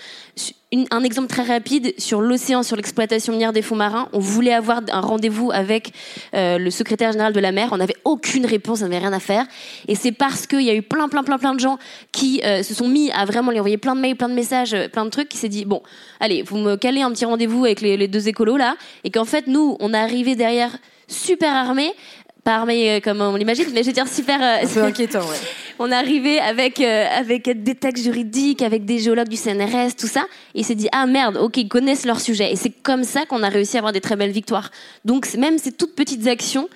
[0.91, 4.09] Un exemple très rapide sur l'océan, sur l'exploitation minière des fonds marins.
[4.13, 5.93] On voulait avoir un rendez-vous avec
[6.33, 7.69] euh, le secrétaire général de la mer.
[7.71, 9.45] On n'avait aucune réponse, on n'avait rien à faire.
[9.87, 11.77] Et c'est parce qu'il y a eu plein, plein, plein, plein de gens
[12.11, 14.73] qui euh, se sont mis à vraiment lui envoyer plein de mails, plein de messages,
[14.73, 15.81] euh, plein de trucs, qui s'est dit bon,
[16.19, 19.47] allez, vous me calez un petit rendez-vous avec les, deux écolos là, et qu'en fait
[19.47, 21.93] nous, on est arrivé derrière super armés
[22.45, 24.41] pas armé euh, comme on l'imagine, mais je veux dire super.
[24.41, 25.35] Euh, un peu inquiétant, ouais.
[25.79, 30.07] on est arrivé avec euh, avec des textes juridiques, avec des géologues du CNRS, tout
[30.07, 30.21] ça,
[30.53, 33.25] et il s'est dit ah merde, ok, ils connaissent leur sujet, et c'est comme ça
[33.25, 34.69] qu'on a réussi à avoir des très belles victoires.
[35.03, 36.69] Donc même ces toutes petites actions.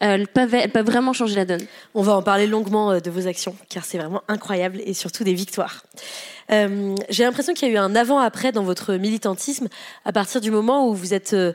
[0.00, 1.66] elles, peuvent, elles peuvent vraiment changer la donne.
[1.92, 5.34] On va en parler longuement de vos actions, car c'est vraiment incroyable et surtout des
[5.34, 5.82] victoires.
[6.50, 9.68] Euh, J'ai l'impression qu'il y a eu un avant-après dans votre militantisme
[10.04, 11.52] à partir du moment où vous êtes euh,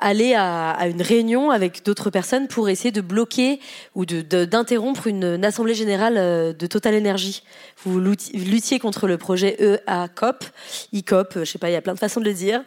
[0.00, 3.60] allé à, une réunion avec d'autres personnes pour essayer de bloquer
[3.94, 7.42] ou d'interrompre une, assemblée générale euh, de Total Energy.
[7.84, 10.44] Vous luttiez contre le projet EACOP,
[10.92, 12.62] ICOP, je sais pas, il y a plein de façons de le dire.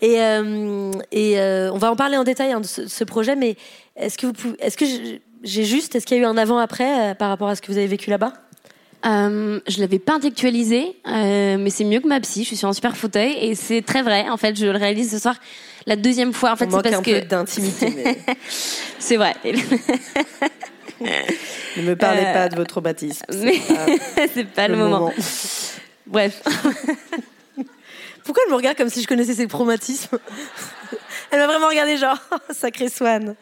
[0.00, 3.56] Et, euh, euh, on va en parler en détail hein, de ce, projet, mais
[3.96, 4.84] est-ce que vous est-ce que
[5.42, 7.70] j'ai juste, est-ce qu'il y a eu un avant-après euh, par rapport à ce que
[7.70, 8.32] vous avez vécu là-bas?
[9.04, 12.42] Euh, je l'avais pas intellectualisé, euh, mais c'est mieux que ma psy.
[12.42, 14.28] Je suis sur un super fauteuil et c'est très vrai.
[14.28, 15.36] En fait, je le réalise ce soir
[15.86, 16.52] la deuxième fois.
[16.52, 17.92] En fait, c'est parce un que peu d'intimité.
[17.96, 18.18] Mais...
[18.98, 19.34] c'est vrai.
[19.44, 19.52] ne
[21.82, 22.32] me parlez euh...
[22.32, 23.24] pas de vos traumatismes.
[23.34, 23.60] Mais
[24.32, 25.00] c'est pas, pas, le, le moment.
[25.00, 25.12] moment.
[26.06, 26.42] Bref.
[28.24, 30.16] Pourquoi elle me regarde comme si je connaissais ses traumatismes
[31.32, 32.18] Elle m'a vraiment regardé genre,
[32.50, 33.34] sacré Swan.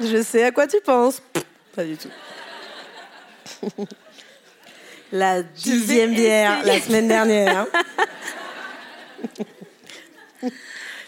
[0.00, 1.20] Je sais à quoi tu penses.
[1.74, 2.08] Pas du tout.
[5.12, 7.66] La dixième bière la semaine dernière.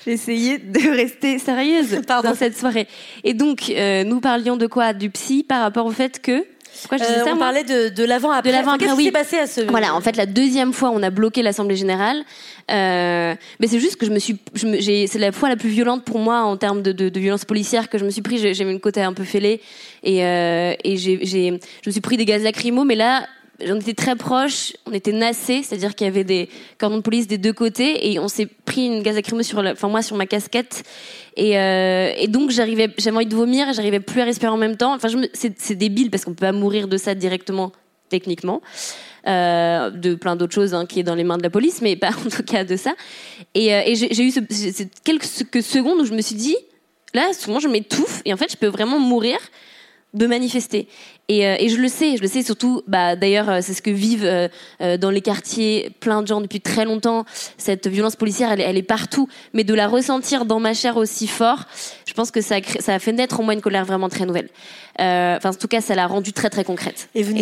[0.07, 2.31] J'ai essayé de rester sérieuse Pardon.
[2.31, 2.87] dans cette soirée.
[3.25, 4.93] Et donc, euh, nous parlions de quoi?
[4.93, 6.47] Du psy par rapport au fait que
[6.81, 8.51] pourquoi je disais euh, ça, on parlait de, de l'avant-après.
[8.51, 9.03] De l'avant-après, Qu'est-ce oui.
[9.05, 11.75] qui s'est passé à ce Voilà, en fait, la deuxième fois, on a bloqué l'Assemblée
[11.77, 12.23] générale.
[12.71, 16.21] Euh, mais c'est juste que je me suis, c'est la fois la plus violente pour
[16.21, 18.39] moi en termes de, de, de violence policière que je me suis pris.
[18.55, 19.61] J'ai mis le côté un peu fêlé
[20.05, 21.51] et, euh, et j'ai, je
[21.89, 22.85] me suis pris des gaz lacrymaux.
[22.85, 23.27] Mais là,
[23.65, 26.49] j'en étais très proche, on était nassés, c'est-à-dire qu'il y avait des
[26.79, 29.89] cordons de police des deux côtés et on s'est pris une gaz lacrymo sur, enfin
[29.89, 30.85] moi sur ma casquette
[31.37, 34.77] et, euh, et donc j'arrivais, j'avais envie de vomir, j'arrivais plus à respirer en même
[34.77, 34.95] temps.
[34.95, 37.73] Enfin, c'est débile parce qu'on peut pas mourir de ça directement
[38.09, 38.61] techniquement.
[39.27, 41.97] Euh, de plein d'autres choses hein, qui est dans les mains de la police, mais
[41.97, 42.95] pas en tout cas de ça.
[43.55, 44.41] Et, euh, j'ai eu ce,
[45.05, 46.57] quelques secondes où je me suis dit,
[47.15, 49.39] là, souvent je m'étouffe et en fait je peux vraiment mourir
[50.15, 50.89] de manifester.
[51.31, 53.83] Et, euh, et, je le sais, je le sais surtout, bah, d'ailleurs, euh, c'est ce
[53.83, 57.27] que vivent euh, dans les quartiers plein de gens depuis très longtemps.
[57.59, 59.29] Cette violence policière, elle, elle, est partout.
[59.53, 61.65] Mais de la ressentir dans ma chair aussi fort,
[62.07, 64.25] je pense que ça a, ça a fait naître en moi une colère vraiment très
[64.25, 64.49] nouvelle.
[64.99, 67.09] Enfin, en tout cas, ça l'a rendue très très concrète.
[67.15, 67.33] Et vous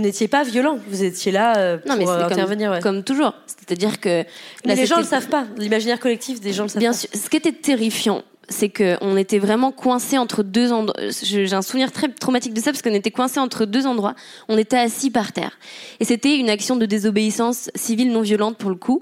[0.00, 2.72] n'étiez, pas violent, vous étiez là pour non, mais intervenir.
[2.72, 3.32] Comme, comme toujours.
[3.46, 4.24] C'est-à-dire que...
[4.66, 5.46] Mais les gens ne le savent pas.
[5.56, 6.98] L'imaginaire collectif des gens le savent Bien pas.
[6.98, 7.08] sûr.
[7.14, 11.00] Ce qui était terrifiant, c'est qu'on était vraiment coincés entre deux endroits.
[11.22, 14.14] J'ai un souvenir très traumatique de ça parce qu'on était coincés entre deux endroits.
[14.48, 15.58] On était assis par terre.
[16.00, 19.00] Et c'était une action de désobéissance civile non violente pour le coup.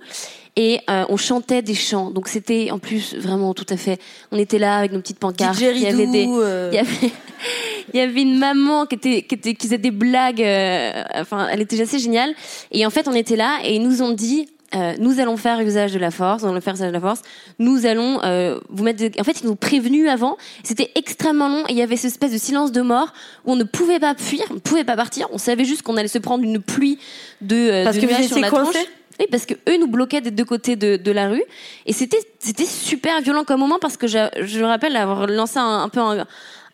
[0.55, 2.11] Et euh, on chantait des chants.
[2.11, 3.99] Donc c'était en plus vraiment tout à fait.
[4.33, 5.59] On était là avec nos petites pancartes.
[5.61, 6.27] Il y avait des.
[6.29, 6.71] Euh.
[6.73, 7.13] Il, y avait...
[7.95, 10.43] il y avait une maman qui était qui était qui faisait des blagues.
[10.43, 11.05] Euh...
[11.15, 12.35] Enfin, elle était assez géniale.
[12.71, 15.61] Et en fait, on était là et ils nous ont dit euh, nous allons faire
[15.61, 17.23] usage de la force, nous allons faire usage de la force.
[17.59, 19.03] Nous allons euh, vous mettre.
[19.19, 20.37] En fait, ils nous ont prévenus avant.
[20.62, 23.12] C'était extrêmement long et il y avait cette espèce de silence de mort
[23.47, 25.27] où on ne pouvait pas fuir, on ne pouvait pas partir.
[25.33, 26.99] On savait juste qu'on allait se prendre une pluie
[27.41, 28.75] de euh, parce de que vous sur la tronche.
[29.21, 31.43] Oui, parce que eux nous bloquaient des deux côtés de, de la rue
[31.87, 35.59] et c'était c'était super violent comme moment parce que je, je me rappelle avoir lancé
[35.59, 36.25] un, un peu un,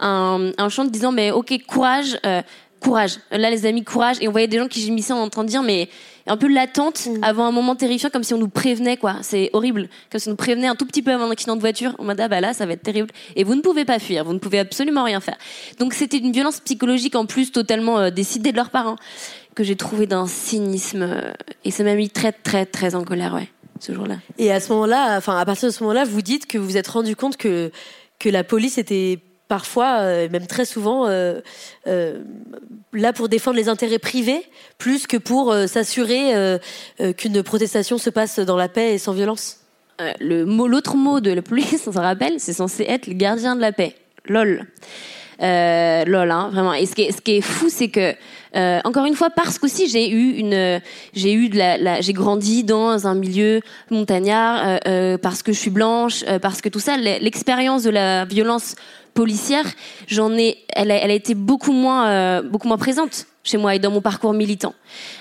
[0.01, 2.19] un, un chant disant mais ok courage.
[2.27, 2.43] Euh,
[2.85, 3.19] courage.
[3.31, 4.19] Là, les amis, courage.
[4.21, 5.89] Et on voyait des gens qui gémissaient en train de dire, mais
[6.27, 7.23] un peu l'attente mm.
[7.23, 9.17] avant un moment terrifiant, comme si on nous prévenait, quoi.
[9.23, 9.89] C'est horrible.
[10.11, 11.95] Comme si on nous prévenait un tout petit peu avant un accident de voiture.
[11.99, 13.11] On m'a dit, ah bah là, ça va être terrible.
[13.37, 14.25] Et vous ne pouvez pas fuir.
[14.25, 15.37] Vous ne pouvez absolument rien faire.
[15.79, 18.97] Donc, c'était une violence psychologique, en plus, totalement euh, décidée de leurs parents,
[19.55, 21.03] que j'ai trouvé d'un cynisme.
[21.03, 21.33] Euh,
[21.65, 23.49] et ça m'a mis très, très, très en colère, ouais,
[23.81, 24.17] ce jour-là.
[24.39, 26.77] Et à ce moment-là, enfin, à partir de ce moment-là, vous dites que vous vous
[26.77, 27.71] êtes rendu compte que,
[28.19, 29.19] que la police était
[29.49, 31.41] parfois, euh, même très souvent, euh,
[31.87, 32.21] euh,
[32.93, 34.43] là pour défendre les intérêts privés,
[34.79, 36.59] plus que pour s'assurer
[37.17, 39.59] qu'une protestation se passe dans la paix et sans violence.
[40.21, 43.61] le l'autre mot de la police, on se rappelle, c'est censé être le gardien de
[43.61, 43.95] la paix.
[44.27, 44.67] Lol.
[45.41, 46.75] Lol, hein, vraiment.
[46.75, 48.15] Et ce qui est, ce qui est fou, c'est que
[48.87, 50.81] encore une fois, parce qu'aussi j'ai eu une,
[51.13, 54.81] j'ai eu de la, j'ai grandi dans un milieu montagnard,
[55.21, 58.77] parce que je suis blanche, parce que tout ça, l'expérience de la violence
[59.15, 59.65] policière,
[60.09, 63.79] j'en ai, elle a, elle a été beaucoup moins, beaucoup moins présente chez moi et
[63.79, 64.75] dans mon parcours militant.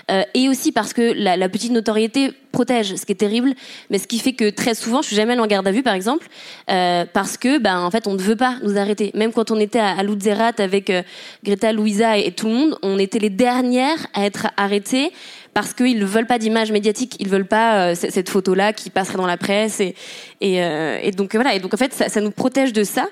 [0.09, 3.53] Euh, et aussi parce que la, la, petite notoriété protège, ce qui est terrible,
[3.89, 5.83] mais ce qui fait que très souvent, je suis jamais allée en garde à vue,
[5.83, 6.27] par exemple,
[6.71, 9.11] euh, parce que, ben, en fait, on ne veut pas nous arrêter.
[9.13, 11.03] Même quand on était à, à Lutzerat avec euh,
[11.43, 15.11] Greta, Louisa et, tout le monde, on était les dernières à être arrêtées
[15.53, 19.17] parce qu'ils ne veulent pas d'image médiatique, ils veulent pas euh, cette photo-là qui passerait
[19.17, 19.95] dans la presse et,
[20.43, 21.53] euh, donc voilà.
[21.53, 23.07] Et donc en fait, ça, nous protège de ça.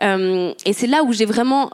[0.00, 1.70] et c'est là où j'ai vraiment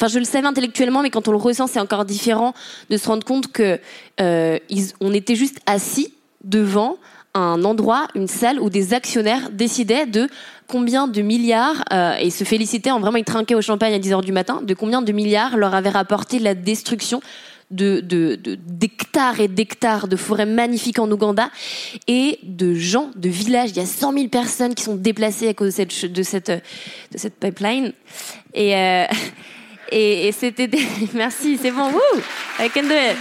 [0.00, 2.54] Enfin, je le savais intellectuellement, mais quand on le ressent, c'est encore différent
[2.88, 3.78] de se rendre compte que
[4.20, 4.58] euh,
[5.00, 6.96] on était juste assis devant
[7.34, 10.28] un endroit, une salle où des actionnaires décidaient de
[10.66, 14.12] combien de milliards, euh, et se félicitaient, en vraiment ils trinquaient au champagne à 10
[14.12, 17.20] heures du matin, de combien de milliards leur avait rapporté la destruction
[17.70, 21.50] de, de, d'hectares et d'hectares de forêts magnifiques en Ouganda
[22.08, 23.70] et de gens, de villages.
[23.70, 26.50] Il y a 100 000 personnes qui sont déplacées à cause de cette, de cette,
[26.50, 27.92] de cette pipeline.
[28.54, 29.04] Et, euh,
[29.92, 30.84] et, et c'était des...
[31.14, 32.20] merci, c'est bon, wouh,
[32.58, 33.16] I can do it.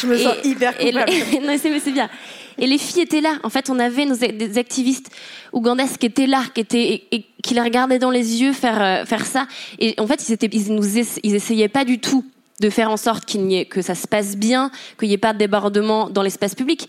[0.00, 1.10] Je me sens et, hyper coupable.
[1.10, 2.10] Et, non, c'est bien.
[2.58, 3.38] Et les filles étaient là.
[3.42, 5.10] En fait, on avait nos, des activistes
[5.52, 8.82] ougandaises qui étaient là, qui étaient et, et qui les regardaient dans les yeux faire
[8.82, 9.46] euh, faire ça.
[9.78, 10.86] Et en fait, ils étaient, ils nous,
[11.22, 12.24] ils essayaient pas du tout
[12.60, 15.18] de faire en sorte qu'il n'y ait que ça se passe bien, qu'il n'y ait
[15.18, 16.88] pas de débordement dans l'espace public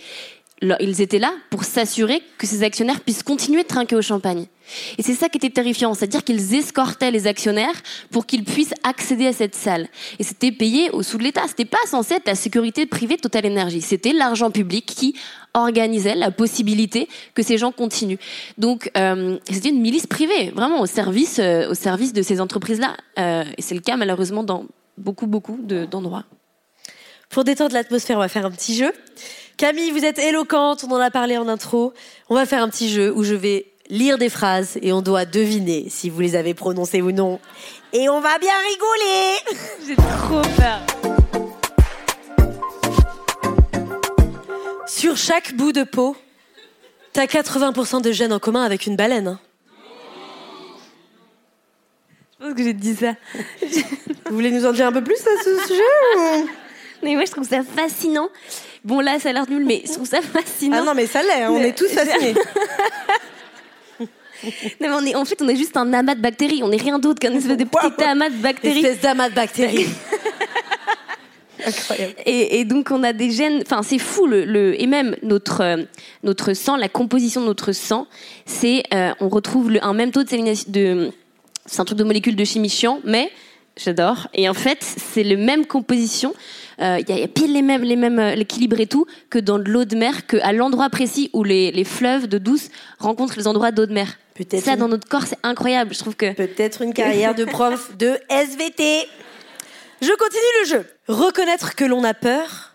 [0.61, 4.45] ils étaient là pour s'assurer que ces actionnaires puissent continuer de trinquer au champagne.
[4.97, 7.75] Et c'est ça qui était terrifiant, c'est-à-dire qu'ils escortaient les actionnaires
[8.11, 9.87] pour qu'ils puissent accéder à cette salle.
[10.19, 11.43] Et c'était payé au sous de l'État.
[11.47, 13.81] C'était pas censé être la sécurité privée de Total Energy.
[13.81, 15.15] C'était l'argent public qui
[15.53, 18.19] organisait la possibilité que ces gens continuent.
[18.57, 22.97] Donc euh, c'était une milice privée, vraiment au service, euh, au service de ces entreprises-là.
[23.19, 24.65] Euh, et c'est le cas malheureusement dans
[24.97, 26.25] beaucoup beaucoup d'endroits.
[27.29, 28.91] pour détendre l'atmosphère, on va faire un petit jeu.
[29.57, 31.93] Camille, vous êtes éloquente, on en a parlé en intro.
[32.29, 35.25] On va faire un petit jeu où je vais lire des phrases et on doit
[35.25, 37.39] deviner si vous les avez prononcées ou non.
[37.93, 40.79] Et on va bien rigoler J'ai trop peur.
[44.85, 46.15] Sur chaque bout de peau,
[47.13, 49.27] t'as 80% de gènes en commun avec une baleine.
[49.27, 49.39] Hein.
[52.39, 53.15] Je pense que j'ai dit ça.
[54.29, 55.81] vous voulez nous en dire un peu plus à ce sujet
[56.17, 56.47] ou...
[57.03, 58.29] Mais moi, je trouve ça fascinant.
[58.83, 60.77] Bon, là, ça a l'air nul, mais je trouve ça fascinant.
[60.81, 62.33] Ah non, mais ça l'est, on est tous fascinés.
[63.99, 64.07] non,
[64.81, 66.61] mais on est, en fait, on est juste un amas de bactéries.
[66.63, 68.79] On n'est rien d'autre qu'un espèce de petit amas de bactéries.
[68.79, 69.87] Espèce d'amas de bactéries.
[71.65, 72.13] Incroyable.
[72.25, 75.61] Et, et, donc on a des gènes, enfin c'est fou le, le, et même notre
[75.61, 75.83] euh,
[76.21, 78.05] notre sang, la composition de notre sang,
[78.45, 81.11] c'est euh, on retrouve le, un même taux de, de
[81.67, 83.31] c'est un truc de molécules de chimie chiant, mais
[83.77, 84.27] J'adore.
[84.33, 86.33] Et en fait, c'est le même composition.
[86.81, 89.59] Euh, il y, a pile les mêmes, les mêmes, euh, l'équilibre et tout que dans
[89.59, 93.37] de l'eau de mer, que à l'endroit précis où les, les fleuves de douce rencontrent
[93.37, 94.17] les endroits d'eau de mer.
[94.33, 95.93] Peut-être Ça, une- dans notre corps, c'est incroyable.
[95.93, 96.33] Je trouve que.
[96.33, 99.07] Peut-être une carrière de prof de SVT.
[100.01, 100.85] Je continue le jeu.
[101.07, 102.73] Reconnaître que l'on a peur,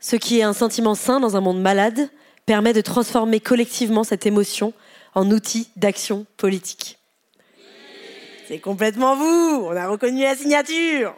[0.00, 2.08] ce qui est un sentiment sain dans un monde malade,
[2.46, 4.72] permet de transformer collectivement cette émotion
[5.14, 6.98] en outil d'action politique.
[8.46, 11.14] C'est complètement vous, on a reconnu la signature.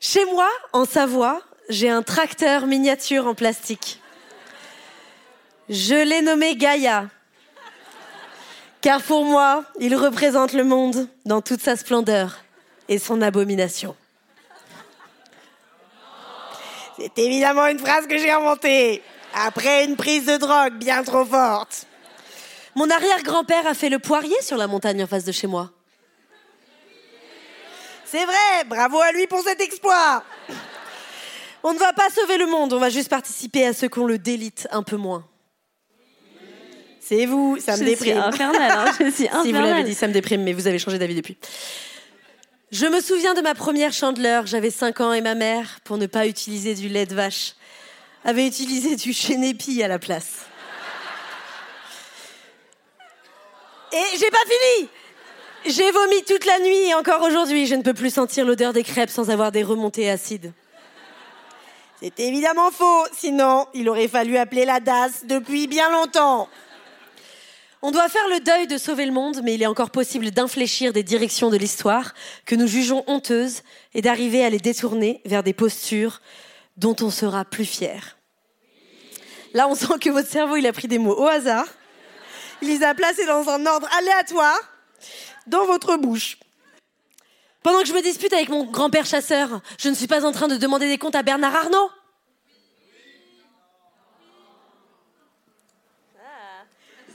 [0.00, 1.40] Chez moi, en Savoie,
[1.70, 4.00] j'ai un tracteur miniature en plastique.
[5.70, 7.08] Je l'ai nommé Gaïa.
[8.82, 12.38] Car pour moi, il représente le monde dans toute sa splendeur
[12.88, 13.96] et son abomination.
[16.98, 19.02] C'est évidemment une phrase que j'ai inventée
[19.34, 21.86] après une prise de drogue bien trop forte.
[22.74, 25.70] Mon arrière-grand-père a fait le poirier sur la montagne en face de chez moi.
[28.10, 30.24] C'est vrai, bravo à lui pour cet exploit.
[31.62, 34.18] On ne va pas sauver le monde, on va juste participer à ce qu'on le
[34.18, 35.24] délite un peu moins.
[37.00, 38.18] C'est vous, ça me je suis déprime.
[38.18, 38.72] infernale.
[38.72, 41.14] hein, je suis Si vous l'avez dit, ça me déprime, mais vous avez changé d'avis
[41.14, 41.38] depuis.
[42.72, 44.46] Je me souviens de ma première chandeleur.
[44.46, 47.54] J'avais 5 ans et ma mère, pour ne pas utiliser du lait de vache,
[48.24, 50.46] avait utilisé du chénépi à la place.
[53.92, 54.88] Et j'ai pas fini
[55.66, 58.82] J'ai vomi toute la nuit et encore aujourd'hui, je ne peux plus sentir l'odeur des
[58.82, 60.52] crêpes sans avoir des remontées acides.
[62.00, 66.48] C'est évidemment faux, sinon il aurait fallu appeler la DAS depuis bien longtemps.
[67.82, 70.94] On doit faire le deuil de sauver le monde, mais il est encore possible d'infléchir
[70.94, 72.14] des directions de l'histoire
[72.46, 73.60] que nous jugeons honteuses
[73.92, 76.22] et d'arriver à les détourner vers des postures
[76.78, 78.16] dont on sera plus fier.
[79.52, 81.66] Là, on sent que votre cerveau, il a pris des mots au hasard.
[82.62, 84.58] Il les a placés dans un ordre aléatoire
[85.46, 86.38] dans votre bouche.
[87.62, 90.48] Pendant que je me dispute avec mon grand-père chasseur, je ne suis pas en train
[90.48, 91.90] de demander des comptes à Bernard Arnault.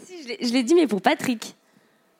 [0.05, 1.55] Si, je l'ai- dit, mais pour Patrick.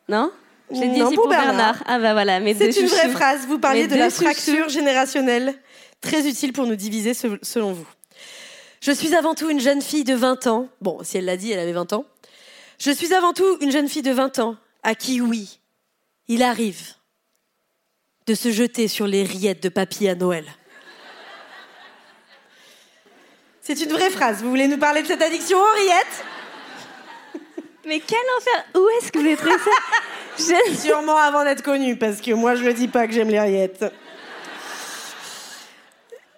[0.08, 0.30] Non?
[0.70, 1.54] Je l'ai dit Non, aussi pour pour Bernard.
[1.54, 1.82] Bernard.
[1.86, 3.46] Ah bah voilà, mes deux C'est une vraie phrase.
[3.46, 4.22] Vous parliez Mes de la chouchous.
[4.24, 5.54] fracture générationnelle,
[6.00, 7.86] très utile pour nous diviser se- selon vous.
[8.80, 10.68] Je suis avant tout une jeune fille de 20 ans.
[10.80, 12.04] Bon, si elle l'a dit, elle avait 20 ans.
[12.78, 15.60] Je suis avant tout une jeune fille de 20 ans à qui, oui,
[16.28, 16.94] il arrive
[18.26, 20.44] de se jeter sur les rillettes de papy à Noël.
[23.60, 24.42] C'est une vraie phrase.
[24.42, 26.24] Vous voulez nous parler de cette addiction aux rillettes?
[27.86, 29.70] Mais quel enfer Où est-ce que vous avez trouvé ça?
[30.38, 33.40] Je- Sûrement avant d'être connue, parce que moi, je ne dis pas que j'aime les
[33.40, 33.84] rillettes.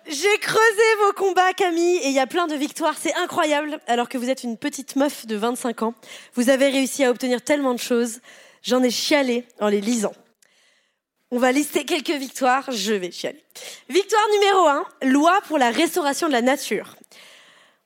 [0.07, 2.95] J'ai creusé vos combats, Camille, et il y a plein de victoires.
[2.99, 3.79] C'est incroyable.
[3.87, 5.95] Alors que vous êtes une petite meuf de 25 ans,
[6.35, 8.21] vous avez réussi à obtenir tellement de choses.
[8.69, 10.13] J'en ai chialé en les lisant.
[11.31, 12.71] On va lister quelques victoires.
[12.71, 13.43] Je vais chialer.
[13.89, 16.97] Victoire numéro 1, loi pour la restauration de la nature.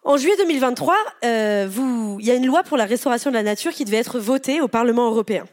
[0.02, 1.68] En juillet 2023, euh,
[2.18, 4.60] il y a une loi pour la restauration de la nature qui devait être votée
[4.60, 5.44] au Parlement européen.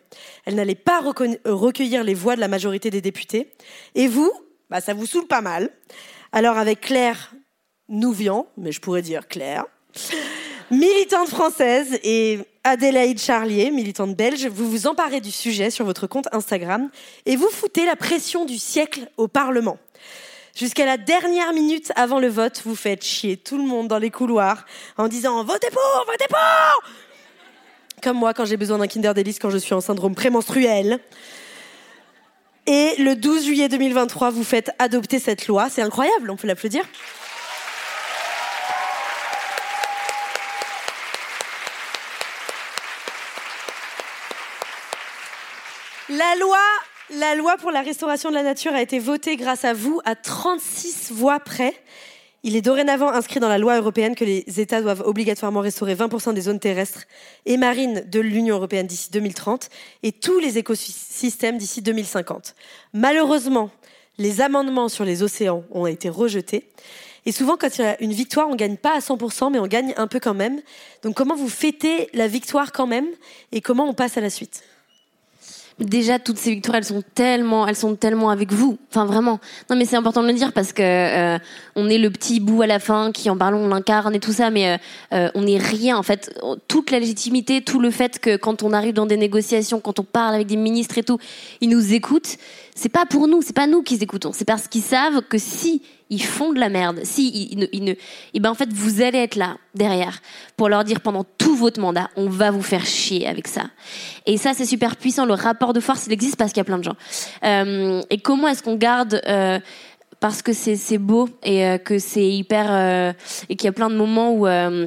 [0.45, 3.53] Elle n'allait pas euh, recueillir les voix de la majorité des députés.
[3.93, 4.31] Et vous,
[4.71, 5.69] bah, ça vous saoule pas mal.
[6.31, 7.35] Alors avec Claire
[7.87, 9.65] Nouvian, mais je pourrais dire Claire,
[10.71, 12.39] militante française, et
[12.69, 16.91] Adélaïde Charlier, militante belge, vous vous emparez du sujet sur votre compte Instagram
[17.25, 19.79] et vous foutez la pression du siècle au Parlement.
[20.55, 24.11] Jusqu'à la dernière minute avant le vote, vous faites chier tout le monde dans les
[24.11, 24.67] couloirs
[24.97, 26.93] en disant votez pour, votez pour
[28.03, 30.99] Comme moi quand j'ai besoin d'un Kinder Delice quand je suis en syndrome prémenstruel.
[32.67, 35.69] Et le 12 juillet 2023, vous faites adopter cette loi.
[35.71, 36.83] C'est incroyable, on peut l'applaudir.
[46.19, 46.57] La loi,
[47.17, 50.15] la loi pour la restauration de la nature a été votée grâce à vous à
[50.15, 51.73] 36 voix près.
[52.43, 56.33] Il est dorénavant inscrit dans la loi européenne que les États doivent obligatoirement restaurer 20%
[56.33, 57.05] des zones terrestres
[57.45, 59.69] et marines de l'Union européenne d'ici 2030
[60.03, 62.53] et tous les écosystèmes d'ici 2050.
[62.91, 63.69] Malheureusement,
[64.17, 66.69] les amendements sur les océans ont été rejetés.
[67.25, 69.67] Et souvent, quand il y a une victoire, on gagne pas à 100%, mais on
[69.67, 70.59] gagne un peu quand même.
[71.01, 73.07] Donc, comment vous fêtez la victoire quand même
[73.53, 74.63] et comment on passe à la suite?
[75.79, 78.77] Déjà, toutes ces victoires, elles sont tellement, elles sont tellement avec vous.
[78.89, 79.39] Enfin, vraiment.
[79.69, 81.39] Non, mais c'est important de le dire parce que euh,
[81.75, 84.33] on est le petit bout à la fin qui, en parlant, on l'incarne et tout
[84.33, 84.77] ça, mais euh,
[85.13, 85.97] euh, on n'est rien.
[85.97, 89.79] En fait, toute la légitimité, tout le fait que quand on arrive dans des négociations,
[89.79, 91.17] quand on parle avec des ministres et tout,
[91.61, 92.35] ils nous écoutent.
[92.75, 94.31] C'est pas pour nous, c'est pas nous qu'ils écoutons.
[94.33, 97.83] C'est parce qu'ils savent que si ils font de la merde, si ils, ne, ils
[97.83, 97.93] ne,
[98.33, 100.21] et ben en fait vous allez être là derrière
[100.57, 103.63] pour leur dire pendant tout votre mandat, on va vous faire chier avec ça.
[104.25, 105.25] Et ça c'est super puissant.
[105.25, 106.95] Le rapport de force il existe parce qu'il y a plein de gens.
[107.43, 109.59] Euh, et comment est-ce qu'on garde euh,
[110.19, 113.13] parce que c'est beau et euh, que c'est hyper euh,
[113.47, 114.85] et qu'il y a plein de moments où euh,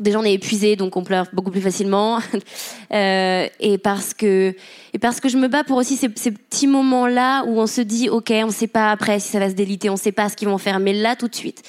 [0.00, 2.18] déjà on est épuisé donc on pleure beaucoup plus facilement
[2.92, 4.54] euh, et parce que
[4.92, 7.80] et parce que je me bats pour aussi ces, petits moments là où on se
[7.80, 10.36] dit ok on sait pas après si ça va se déliter on sait pas ce
[10.36, 11.62] qu'ils vont faire mais là tout de suite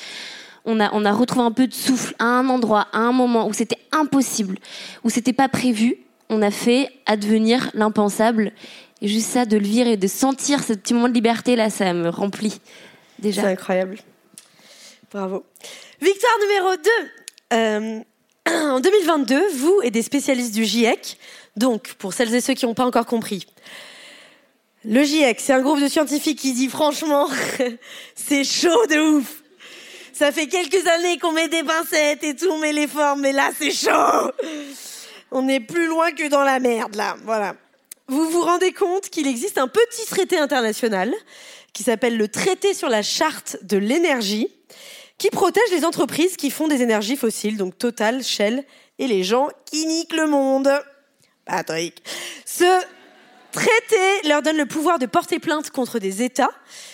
[0.66, 3.48] on a on a retrouvé un peu de souffle à un endroit à un moment
[3.48, 4.58] où c'était impossible
[5.04, 5.98] où c'était pas prévu
[6.30, 8.52] on a fait advenir l'impensable
[9.02, 11.70] et juste ça de le vivre et de sentir ce petit moment de liberté là
[11.70, 12.60] ça me remplit
[13.20, 13.98] déjà C'est incroyable.
[15.12, 15.46] Bravo.
[16.02, 16.90] Victoire numéro 2.
[17.54, 18.04] Euh,
[18.72, 21.18] en 2022, vous et des spécialistes du GIEC,
[21.56, 23.46] donc pour celles et ceux qui n'ont pas encore compris,
[24.86, 27.28] le GIEC, c'est un groupe de scientifiques qui dit franchement,
[28.16, 29.44] c'est chaud de ouf.
[30.14, 33.34] Ça fait quelques années qu'on met des pincettes et tout, on met les formes, mais
[33.34, 34.32] là c'est chaud.
[35.32, 37.56] On est plus loin que dans la merde là, voilà.
[38.08, 41.14] Vous vous rendez compte qu'il existe un petit traité international
[41.74, 44.48] qui s'appelle le traité sur la charte de l'énergie,
[45.18, 48.64] qui protège les entreprises qui font des énergies fossiles, donc Total, Shell,
[49.00, 50.70] et les gens qui niquent le monde.
[51.46, 52.04] Patrick.
[52.46, 52.66] Ce
[53.52, 56.52] traité leur donne le pouvoir de porter plainte contre des États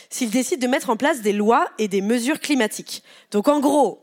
[0.10, 3.04] s'ils décident de mettre en place des lois et des mesures climatiques.
[3.32, 4.00] Donc en gros,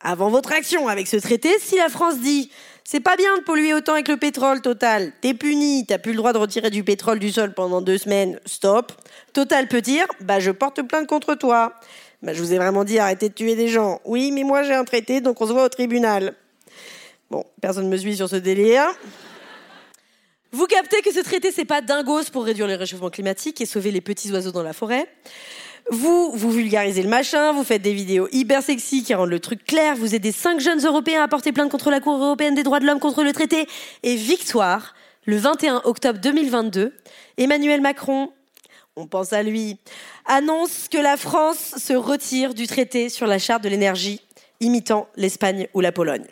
[0.00, 2.50] avant votre action avec ce traité, si la France dit
[2.84, 6.18] c'est pas bien de polluer autant avec le pétrole, Total, t'es puni, t'as plus le
[6.18, 8.92] droit de retirer du pétrole du sol pendant deux semaines, stop.
[9.32, 11.74] Total peut dire bah je porte plainte contre toi.
[12.22, 14.00] Bah, je vous ai vraiment dit arrêtez de tuer des gens.
[14.04, 16.34] Oui, mais moi j'ai un traité, donc on se voit au tribunal.
[17.30, 18.86] Bon, personne ne me suit sur ce délire.
[20.52, 23.90] Vous captez que ce traité, c'est pas dingos pour réduire le réchauffement climatique et sauver
[23.90, 25.08] les petits oiseaux dans la forêt.
[25.90, 29.64] Vous, vous vulgarisez le machin, vous faites des vidéos hyper sexy qui rendent le truc
[29.64, 32.78] clair, vous aidez cinq jeunes Européens à porter plainte contre la Cour européenne des droits
[32.78, 33.66] de l'homme contre le traité.
[34.04, 34.94] Et victoire,
[35.24, 36.92] le 21 octobre 2022,
[37.38, 38.30] Emmanuel Macron,
[38.96, 39.78] on pense à lui,
[40.26, 44.20] annonce que la France se retire du traité sur la charte de l'énergie,
[44.60, 46.26] imitant l'Espagne ou la Pologne.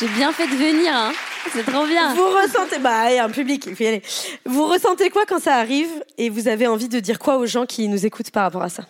[0.00, 1.12] j'ai bien fait de venir hein.
[1.52, 4.02] c'est trop bien Vous ressentez, bah, il y a un public, il faut y aller.
[4.44, 7.66] Vous ressentez quoi quand ça arrive et vous avez envie de dire quoi aux gens
[7.66, 8.82] qui nous écoutent par rapport à ça?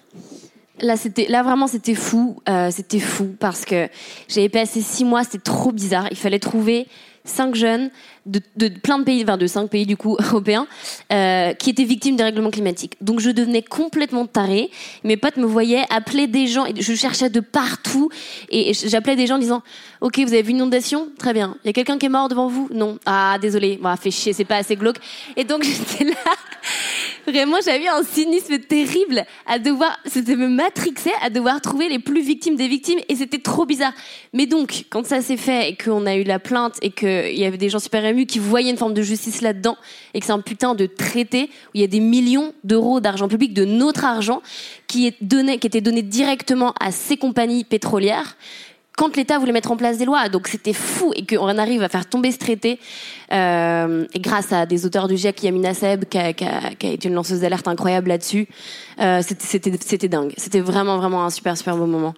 [0.83, 2.41] Là, c'était, là vraiment, c'était fou.
[2.49, 3.89] Euh, c'était fou parce que
[4.29, 6.09] j'avais passé six mois, c'était trop bizarre.
[6.11, 6.89] Il fallait trouver
[7.25, 7.91] cinq jeunes
[8.27, 10.67] de, plein de pays, enfin de cinq pays du coup européens,
[11.13, 12.97] euh, qui étaient victimes des règlements climatiques.
[13.01, 14.71] Donc je devenais complètement tarée.
[15.05, 18.11] Mes potes me voyaient appeler des gens, et je cherchais de partout,
[18.51, 19.63] et j'appelais des gens en disant
[20.01, 21.09] Ok, vous avez vu une inondation?
[21.19, 21.57] Très bien.
[21.65, 22.69] Il y a quelqu'un qui est mort devant vous?
[22.73, 22.99] Non.
[23.07, 23.79] Ah, désolé.
[23.81, 24.99] Bon, fait chier, c'est pas assez glauque.
[25.37, 26.15] Et donc j'étais là.
[27.27, 32.21] Vraiment, j'avais un cynisme terrible à devoir, c'était me matrixer à devoir trouver les plus
[32.21, 33.93] victimes des victimes, et c'était trop bizarre.
[34.33, 37.45] Mais donc, quand ça s'est fait et qu'on a eu la plainte et qu'il y
[37.45, 39.77] avait des gens super émus qui voyaient une forme de justice là-dedans
[40.15, 43.29] et que c'est un putain de traité où il y a des millions d'euros d'argent
[43.29, 44.43] public, de notre argent,
[44.89, 48.37] qui est donné, qui était donné directement à ces compagnies pétrolières
[48.97, 50.29] quand l'État voulait mettre en place des lois.
[50.29, 52.79] Donc c'était fou et qu'on arrive à faire tomber ce traité
[53.33, 56.87] euh, et grâce à des auteurs du GIEC, Yamina Seb, qui a, qui a, qui
[56.87, 58.49] a été une lanceuse d'alerte incroyable là-dessus,
[59.01, 60.35] euh, c'était dingue.
[60.37, 62.15] C'était vraiment vraiment un super super beau moment.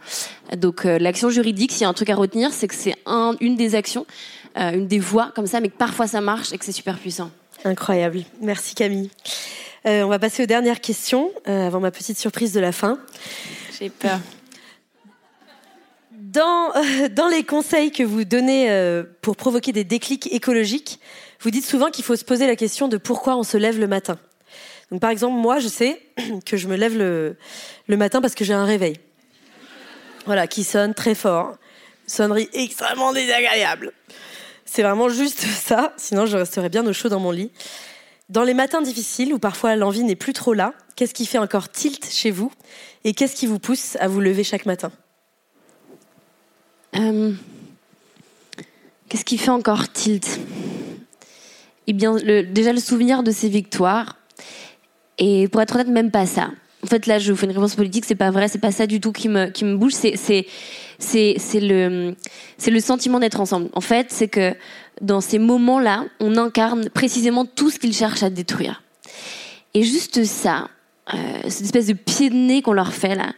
[0.57, 3.35] Donc euh, l'action juridique, s'il y a un truc à retenir, c'est que c'est un,
[3.41, 4.07] une des actions,
[4.59, 6.99] euh, une des voies comme ça, mais que parfois ça marche et que c'est super
[6.99, 7.31] puissant.
[7.65, 8.25] Incroyable.
[8.43, 9.11] Merci Camille.
[9.87, 12.99] Euh, on va passer aux dernières questions euh, avant ma petite surprise de la fin.
[13.79, 14.19] J'ai peur.
[16.35, 16.73] Dans,
[17.13, 20.99] dans les conseils que vous donnez euh, pour provoquer des déclics écologiques,
[21.41, 23.87] vous dites souvent qu'il faut se poser la question de pourquoi on se lève le
[23.87, 24.19] matin.
[25.01, 26.01] Par exemple, moi, je sais
[26.47, 27.37] que je me lève le,
[27.87, 28.97] le matin parce que j'ai un réveil.
[30.27, 31.57] Voilà, qui sonne très fort.
[32.07, 33.93] Sonnerie extrêmement désagréable.
[34.65, 37.53] C'est vraiment juste ça, sinon je resterais bien au chaud dans mon lit.
[38.29, 41.69] Dans les matins difficiles où parfois l'envie n'est plus trop là, qu'est-ce qui fait encore
[41.69, 42.51] tilt chez vous
[43.05, 44.91] et qu'est-ce qui vous pousse à vous lever chaque matin?
[46.97, 47.33] Euh,
[49.09, 50.41] Qu'est-ce qui fait encore tilt?
[51.87, 54.17] Eh bien, déjà le souvenir de ces victoires.
[55.19, 56.51] Et pour être honnête, même pas ça.
[56.83, 58.87] En fait, là, je vous fais une réponse politique, c'est pas vrai, c'est pas ça
[58.87, 60.47] du tout qui me, qui me bouge, c'est, c'est,
[60.99, 62.15] c'est, c'est le,
[62.59, 63.69] c'est le sentiment d'être ensemble.
[63.73, 64.55] En fait, c'est que
[65.01, 68.83] dans ces moments-là, on incarne précisément tout ce qu'ils cherchent à détruire.
[69.73, 70.69] Et juste ça,
[71.15, 73.33] euh, cette espèce de pied de nez qu'on leur fait là,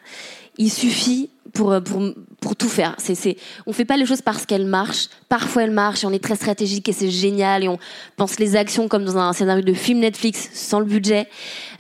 [0.59, 2.03] il suffit pour, euh, pour,
[2.41, 2.95] pour tout faire.
[2.99, 3.37] C'est, c'est,
[3.67, 5.09] on fait pas les choses parce qu'elles marchent.
[5.29, 7.79] Parfois elles marchent et on est très stratégique et c'est génial et on
[8.17, 11.29] pense les actions comme dans un scénario de film Netflix sans le budget.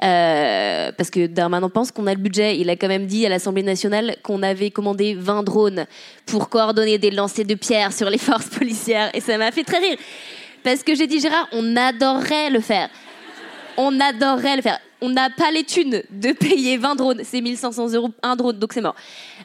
[0.03, 2.59] Euh, parce que Darmanin pense qu'on a le budget.
[2.59, 5.87] Il a quand même dit à l'Assemblée nationale qu'on avait commandé 20 drones
[6.25, 9.79] pour coordonner des lancers de pierres sur les forces policières et ça m'a fait très
[9.79, 9.99] rire.
[10.63, 12.89] Parce que j'ai dit Gérard, on adorerait le faire.
[13.77, 17.21] On adorerait le faire on n'a pas les de payer 20 drones.
[17.25, 18.97] C'est 1500 euros un drone, donc c'est mort.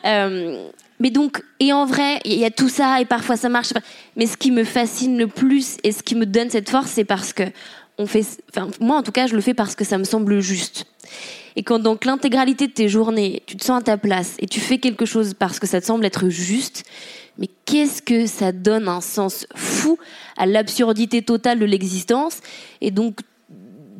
[0.05, 3.73] Euh, mais donc, et en vrai, il y a tout ça, et parfois ça marche.
[4.15, 7.05] Mais ce qui me fascine le plus et ce qui me donne cette force, c'est
[7.05, 7.43] parce que
[7.97, 8.25] on fait,
[8.79, 10.85] moi en tout cas, je le fais parce que ça me semble juste.
[11.55, 14.59] Et quand donc l'intégralité de tes journées, tu te sens à ta place et tu
[14.59, 16.83] fais quelque chose parce que ça te semble être juste,
[17.37, 19.97] mais qu'est-ce que ça donne un sens fou
[20.37, 22.39] à l'absurdité totale de l'existence?
[22.79, 23.19] Et donc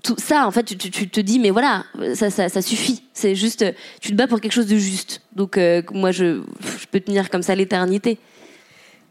[0.04, 1.86] tout ça, en fait, tu, te dis, mais voilà,
[2.16, 3.04] ça, suffit.
[3.14, 3.66] C'est juste,
[4.00, 5.22] tu te bats pour quelque chose de juste.
[5.36, 6.42] Donc, euh, moi, je,
[6.80, 8.18] je peux tenir comme ça l'éternité.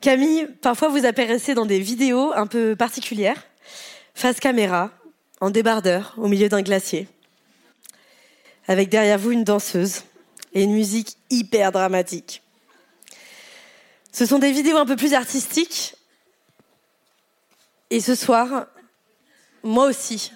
[0.00, 3.46] Camille, parfois vous apparaissez dans des vidéos un peu particulières,
[4.14, 4.90] face caméra,
[5.40, 7.06] en débardeur, au milieu d'un glacier,
[8.66, 10.02] avec derrière vous une danseuse
[10.54, 12.42] et une musique hyper dramatique.
[14.12, 15.94] Ce sont des vidéos un peu plus artistiques.
[17.90, 18.66] Et ce soir,
[19.62, 20.32] moi aussi,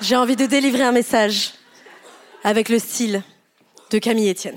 [0.00, 1.52] j'ai envie de délivrer un message
[2.42, 3.22] avec le style
[3.90, 4.56] de Camille Etienne.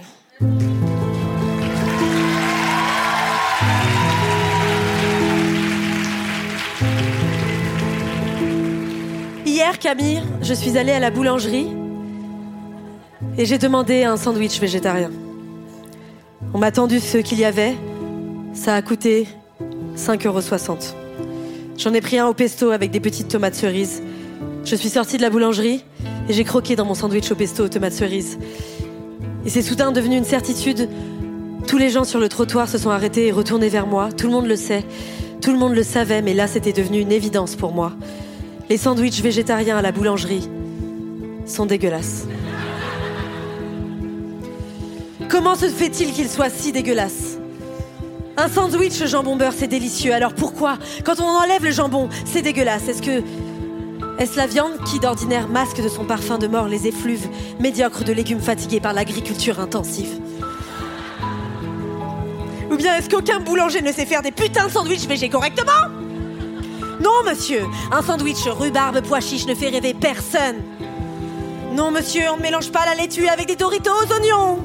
[9.46, 11.68] Hier, Camille, je suis allée à la boulangerie
[13.38, 15.12] et j'ai demandé un sandwich végétarien.
[16.54, 17.76] On m'a tendu ce qu'il y avait.
[18.54, 19.28] Ça a coûté
[19.98, 20.78] 5,60 euros.
[21.78, 24.04] J'en ai pris un au pesto avec des petites tomates cerises
[24.66, 25.84] je suis sortie de la boulangerie
[26.30, 28.38] et j'ai croqué dans mon sandwich au pesto aux tomates cerises.
[29.45, 30.89] Et c'est soudain devenu une certitude.
[31.68, 34.09] Tous les gens sur le trottoir se sont arrêtés et retournés vers moi.
[34.11, 34.86] Tout le monde le sait.
[35.41, 37.93] Tout le monde le savait, mais là c'était devenu une évidence pour moi.
[38.70, 40.49] Les sandwichs végétariens à la boulangerie
[41.45, 42.26] sont dégueulasses.
[45.28, 47.38] Comment se fait-il qu'ils soient si dégueulasses?
[48.38, 50.14] Un sandwich jambon beurre, c'est délicieux.
[50.14, 53.22] Alors pourquoi, quand on enlève le jambon, c'est dégueulasse Est-ce que
[54.20, 57.28] est-ce la viande qui d'ordinaire masque de son parfum de mort les effluves
[57.59, 60.20] médiocres de légumes fatigués par l'agriculture intensive
[62.72, 65.89] Ou bien est-ce qu'aucun boulanger ne sait faire des putains de sandwichs végés correctement
[67.01, 70.61] Non, monsieur, un sandwich rhubarbe pois chiche ne fait rêver personne.
[71.74, 74.59] Non, monsieur, on ne mélange pas la laitue avec des Doritos aux oignons.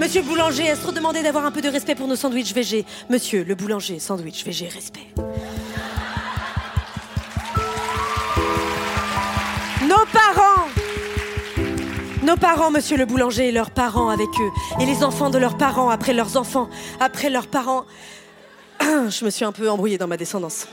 [0.00, 2.84] Monsieur boulanger, est-ce trop demandé d'avoir un peu de respect pour nos sandwichs végés?
[3.08, 5.06] Monsieur le boulanger, sandwich végé, respect.
[9.90, 10.68] Nos parents
[12.22, 14.50] Nos parents, monsieur le boulanger, et leurs parents avec eux.
[14.80, 16.70] Et les enfants de leurs parents après leurs enfants,
[17.00, 17.86] après leurs parents.
[18.80, 20.68] Je me suis un peu embrouillée dans ma descendance.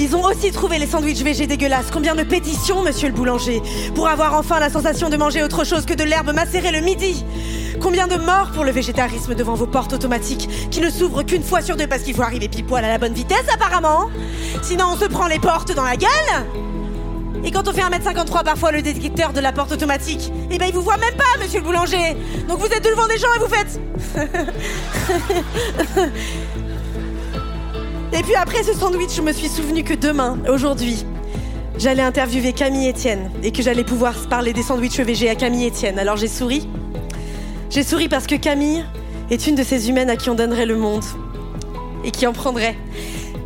[0.00, 1.90] Ils ont aussi trouvé les sandwichs végés dégueulasses.
[1.92, 3.60] Combien de pétitions, monsieur le boulanger,
[3.94, 7.26] pour avoir enfin la sensation de manger autre chose que de l'herbe macérée le midi?
[7.78, 11.60] Combien de morts pour le végétarisme devant vos portes automatiques qui ne s'ouvrent qu'une fois
[11.60, 14.08] sur deux parce qu'il faut arriver pile poil à la bonne vitesse apparemment?
[14.62, 16.77] Sinon on se prend les portes dans la gueule?
[17.44, 20.74] Et quand on fait 1m53 parfois le détecteur de la porte automatique, eh ben il
[20.74, 22.16] vous voit même pas, monsieur le boulanger.
[22.48, 23.80] Donc vous êtes devant des gens et vous faites.
[28.18, 31.04] et puis après ce sandwich, je me suis souvenu que demain, aujourd'hui,
[31.78, 35.98] j'allais interviewer Camille Etienne et que j'allais pouvoir parler des sandwichs VG à Camille Etienne.
[35.98, 36.68] Alors j'ai souri.
[37.70, 38.84] J'ai souri parce que Camille
[39.30, 41.04] est une de ces humaines à qui on donnerait le monde
[42.04, 42.76] et qui en prendrait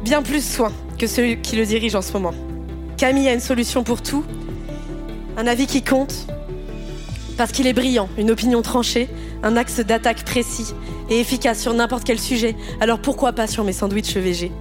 [0.03, 2.35] bien plus soin que ceux qui le dirigent en ce moment.
[3.03, 4.25] Camille a une solution pour tout,
[5.37, 6.29] un avis qui compte,
[7.37, 9.09] parce qu'il est brillant, une opinion tranchée,
[9.43, 10.73] un axe d'attaque précis
[11.11, 12.55] et efficace sur n'importe quel sujet.
[12.81, 14.53] Alors pourquoi pas sur mes sandwichs VG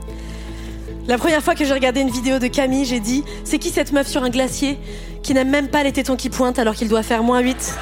[1.07, 3.91] La première fois que j'ai regardé une vidéo de Camille, j'ai dit C'est qui cette
[3.91, 4.79] meuf sur un glacier
[5.21, 7.75] qui n'aime même pas les tétons qui pointent alors qu'il doit faire moins 8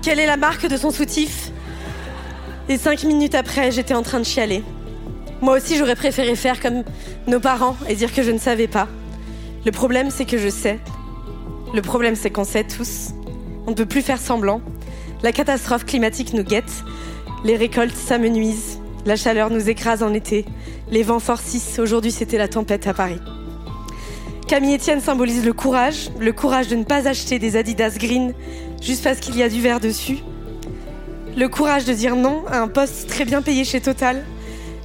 [0.00, 1.50] Quelle est la marque de son soutif?
[2.70, 4.64] Et cinq minutes après, j'étais en train de chialer.
[5.42, 6.84] Moi aussi, j'aurais préféré faire comme
[7.26, 8.88] nos parents et dire que je ne savais pas.
[9.64, 10.78] Le problème, c'est que je sais.
[11.72, 13.12] Le problème, c'est qu'on sait tous.
[13.66, 14.60] On ne peut plus faire semblant.
[15.22, 16.84] La catastrophe climatique nous guette.
[17.44, 18.80] Les récoltes s'amenuisent.
[19.06, 20.44] La chaleur nous écrase en été.
[20.90, 21.78] Les vents forcissent.
[21.78, 23.20] Aujourd'hui, c'était la tempête à Paris.
[24.46, 28.34] Camille Etienne symbolise le courage, le courage de ne pas acheter des Adidas Green
[28.82, 30.18] juste parce qu'il y a du vert dessus.
[31.36, 34.24] Le courage de dire non à un poste très bien payé chez Total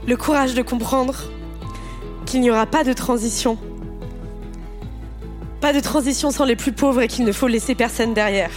[0.08, 1.16] le courage de comprendre
[2.26, 3.58] qu'il n'y aura pas de transition.
[5.62, 8.52] Pas de transition sans les plus pauvres et qu'il ne faut laisser personne derrière.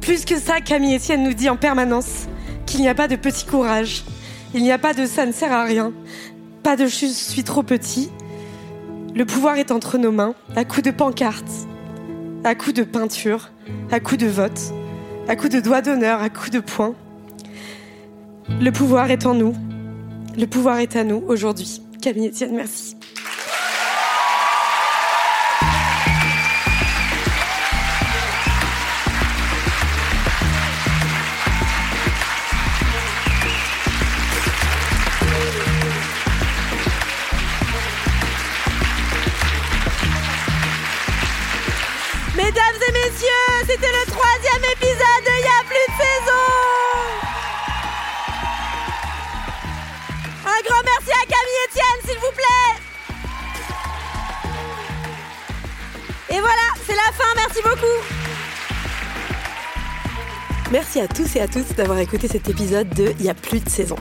[0.00, 2.26] Plus que ça, Camille Etienne nous dit en permanence
[2.66, 4.04] qu'il n'y a pas de petit courage,
[4.54, 5.92] il n'y a pas de ça ne sert à rien,
[6.62, 8.10] pas de je suis trop petit.
[9.14, 11.68] Le pouvoir est entre nos mains, à coups de pancartes,
[12.44, 13.50] à coups de peinture,
[13.90, 14.60] à coups de vote,
[15.28, 16.94] à coups de doigts d'honneur, à coups de poing.
[18.48, 19.54] Le pouvoir est en nous.
[20.38, 21.82] Le pouvoir est à nous aujourd'hui.
[22.00, 22.96] Camille Etienne, merci.
[42.36, 43.28] Mesdames et messieurs,
[43.66, 44.09] c'était le
[57.50, 57.86] merci beaucoup.
[60.70, 63.68] Merci à tous et à toutes d'avoir écouté cet épisode de Y a plus de
[63.68, 63.96] saison.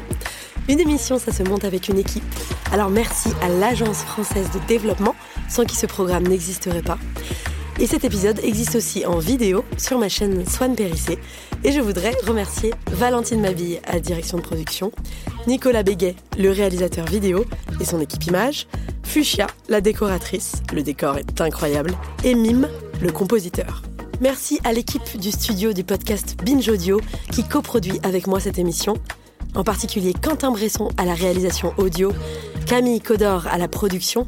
[0.67, 2.23] Une émission, ça se monte avec une équipe.
[2.71, 5.15] Alors merci à l'Agence française de développement,
[5.47, 6.99] sans qui ce programme n'existerait pas.
[7.79, 11.17] Et cet épisode existe aussi en vidéo sur ma chaîne Swan Périssé.
[11.63, 14.91] Et je voudrais remercier Valentine Mabille à la direction de production,
[15.47, 17.45] Nicolas Béguet, le réalisateur vidéo
[17.79, 18.67] et son équipe image,
[19.03, 21.93] Fuchsia, la décoratrice, le décor est incroyable,
[22.23, 22.67] et Mime,
[23.01, 23.81] le compositeur.
[24.21, 26.99] Merci à l'équipe du studio du podcast Binge Audio
[27.31, 28.95] qui coproduit avec moi cette émission,
[29.55, 32.11] en particulier Quentin Bresson à la réalisation audio,
[32.65, 34.25] Camille Codor à la production,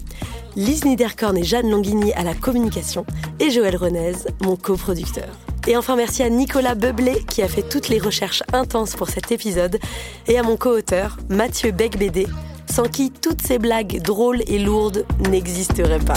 [0.56, 3.06] Lise Niederkorn et Jeanne Longuigny à la communication
[3.39, 5.30] et Joël Renez, mon coproducteur.
[5.68, 9.31] Et enfin merci à Nicolas Beublé qui a fait toutes les recherches intenses pour cet
[9.31, 9.80] épisode
[10.27, 12.27] et à mon co-auteur Mathieu Becbédé,
[12.69, 16.14] sans qui toutes ces blagues drôles et lourdes n'existeraient pas.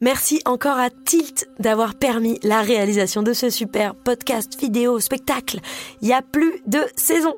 [0.00, 5.58] Merci encore à Tilt d'avoir permis la réalisation de ce super podcast vidéo spectacle.
[6.02, 7.34] Il y a plus de saison.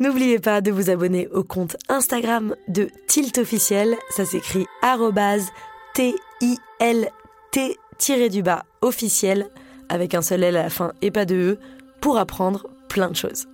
[0.00, 3.96] N'oubliez pas de vous abonner au compte Instagram de Tilt officiel.
[4.10, 4.66] Ça s'écrit
[5.94, 7.78] T-I-L-T
[8.28, 9.48] du bas officiel
[9.88, 11.58] avec un seul L à la fin et pas de E
[12.00, 13.46] pour apprendre plein de choses.